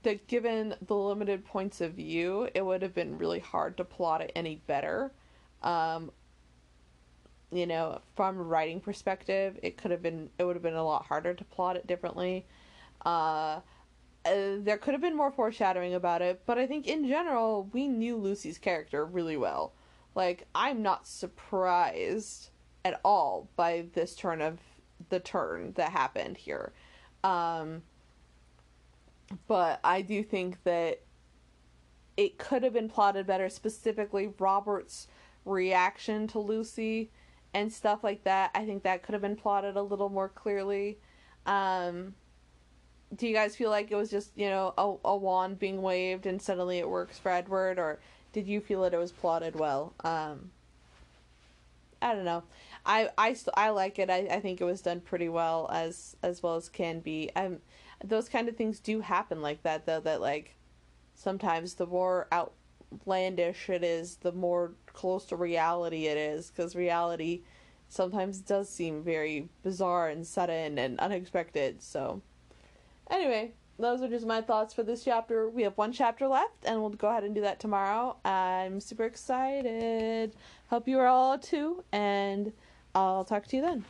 that 0.03 0.27
given 0.27 0.75
the 0.87 0.95
limited 0.95 1.47
points 1.47 1.81
of 1.81 1.95
view, 1.95 2.51
it 2.55 2.67
would 2.67 2.83
have 2.83 2.95
been 2.95 3.17
really 3.17 3.39
hard 3.39 3.79
to 3.79 3.85
plot 3.85 4.21
it 4.21 4.31
any 4.37 4.57
better. 4.67 5.11
Um, 5.63 6.11
you 7.51 7.67
know, 7.67 8.03
from 8.15 8.39
a 8.39 8.43
writing 8.43 8.79
perspective, 8.79 9.59
it 9.63 9.79
could 9.79 9.91
have 9.91 10.03
been 10.03 10.29
it 10.39 10.45
would 10.45 10.57
have 10.57 10.63
been 10.63 10.75
a 10.75 10.85
lot 10.85 11.07
harder 11.07 11.33
to 11.33 11.45
plot 11.45 11.77
it 11.77 11.87
differently. 11.87 12.45
Uh, 13.07 13.61
uh, 14.27 14.57
there 14.59 14.77
could 14.77 14.93
have 14.93 15.01
been 15.01 15.17
more 15.17 15.33
foreshadowing 15.33 15.95
about 15.95 16.21
it, 16.21 16.43
but 16.45 16.59
I 16.59 16.67
think 16.67 16.87
in 16.87 17.09
general 17.09 17.71
we 17.73 17.89
knew 17.89 18.19
Lucy's 18.19 18.59
character 18.59 19.03
really 19.03 19.39
well. 19.39 19.73
Like 20.15 20.47
I'm 20.55 20.83
not 20.83 21.07
surprised 21.07 22.51
at 22.89 23.01
all 23.05 23.49
by 23.57 23.87
this 23.95 24.15
turn 24.15 24.41
of 24.41 24.59
the 25.11 25.21
turn 25.21 25.73
that 25.77 25.91
happened 25.91 26.37
here. 26.37 26.73
Um, 27.23 27.83
but 29.47 29.81
I 29.85 30.03
do 30.03 30.23
think 30.23 30.63
that 30.65 31.01
it 32.17 32.39
could 32.39 32.63
have 32.63 32.73
been 32.73 32.89
plotted 32.89 33.27
better, 33.27 33.49
specifically 33.49 34.33
Robert's 34.39 35.07
reaction 35.45 36.27
to 36.29 36.39
Lucy 36.39 37.11
and 37.55 37.73
stuff 37.73 38.03
like 38.03 38.25
that. 38.25 38.51
I 38.55 38.65
think 38.65 38.83
that 38.83 39.03
could 39.03 39.13
have 39.13 39.23
been 39.23 39.37
plotted 39.37 39.77
a 39.77 39.83
little 39.83 40.09
more 40.09 40.29
clearly. 40.29 40.99
Um, 41.47 42.15
do 43.15 43.27
you 43.27 43.35
guys 43.35 43.57
feel 43.57 43.71
like 43.71 43.91
it 43.91 43.97
was 43.97 44.11
just, 44.11 44.33
you 44.37 44.49
know, 44.49 44.75
a, 44.77 45.09
a 45.09 45.17
wand 45.17 45.59
being 45.59 45.81
waved 45.81 46.27
and 46.27 46.41
suddenly 46.41 46.79
it 46.79 46.89
works 46.89 47.19
for 47.19 47.31
Edward, 47.31 47.79
or 47.79 47.99
did 48.33 48.47
you 48.47 48.61
feel 48.61 48.83
that 48.83 48.95
it 48.95 48.99
was 48.99 49.13
plotted 49.13 49.55
well? 49.57 49.95
Um, 50.05 50.51
I 52.01 52.15
don't 52.15 52.25
know. 52.25 52.43
I 52.89 53.11
I 53.19 53.37
I 53.55 53.71
like 53.71 53.99
it. 53.99 54.09
I, 54.09 54.27
I 54.31 54.41
think 54.41 54.61
it 54.61 54.65
was 54.65 54.81
done 54.81 55.01
pretty 55.01 55.29
well 55.29 55.69
as 55.73 56.17
as 56.23 56.43
well 56.43 56.57
as 56.57 56.69
can 56.69 57.01
be. 57.01 57.31
Um, 57.37 57.59
those 58.03 58.29
kind 58.29 58.49
of 58.49 58.57
things 58.57 58.81
do 58.81 59.01
happen 59.01 59.43
like 59.43 59.63
that 59.63 59.85
though. 59.87 60.01
That 60.01 60.23
like 60.23 60.57
sometimes 61.15 61.75
the 61.75 61.87
more 61.87 62.29
outlandish 62.33 63.69
it 63.69 63.85
is, 63.85 64.17
the 64.17 64.33
more 64.33 64.73
close 64.87 65.27
to 65.27 65.37
reality 65.37 66.07
it 66.07 66.17
is. 66.17 66.51
Because 66.51 66.75
reality 66.75 67.43
sometimes 67.91 68.41
does 68.41 68.69
seem 68.71 69.03
very 69.03 69.49
bizarre 69.63 70.09
and 70.09 70.27
sudden 70.27 70.79
and 70.79 70.99
unexpected. 70.99 71.83
So 71.83 72.23
anyway, 73.11 73.53
those 73.79 74.01
are 74.01 74.09
just 74.09 74.27
my 74.27 74.41
thoughts 74.41 74.73
for 74.73 74.83
this 74.83 75.05
chapter. 75.05 75.49
We 75.51 75.63
have 75.63 75.77
one 75.77 75.93
chapter 75.93 76.27
left, 76.27 76.65
and 76.65 76.81
we'll 76.81 76.91
go 76.91 77.09
ahead 77.09 77.25
and 77.25 77.35
do 77.35 77.43
that 77.43 77.61
tomorrow. 77.61 78.17
I'm 78.25 78.81
super 78.81 79.05
excited. 79.05 80.35
Hope 80.71 80.89
you 80.89 80.99
are 80.99 81.07
all 81.07 81.39
too, 81.39 81.85
and 81.93 82.53
I'll 82.95 83.25
talk 83.25 83.47
to 83.49 83.57
you 83.57 83.63
then. 83.63 83.85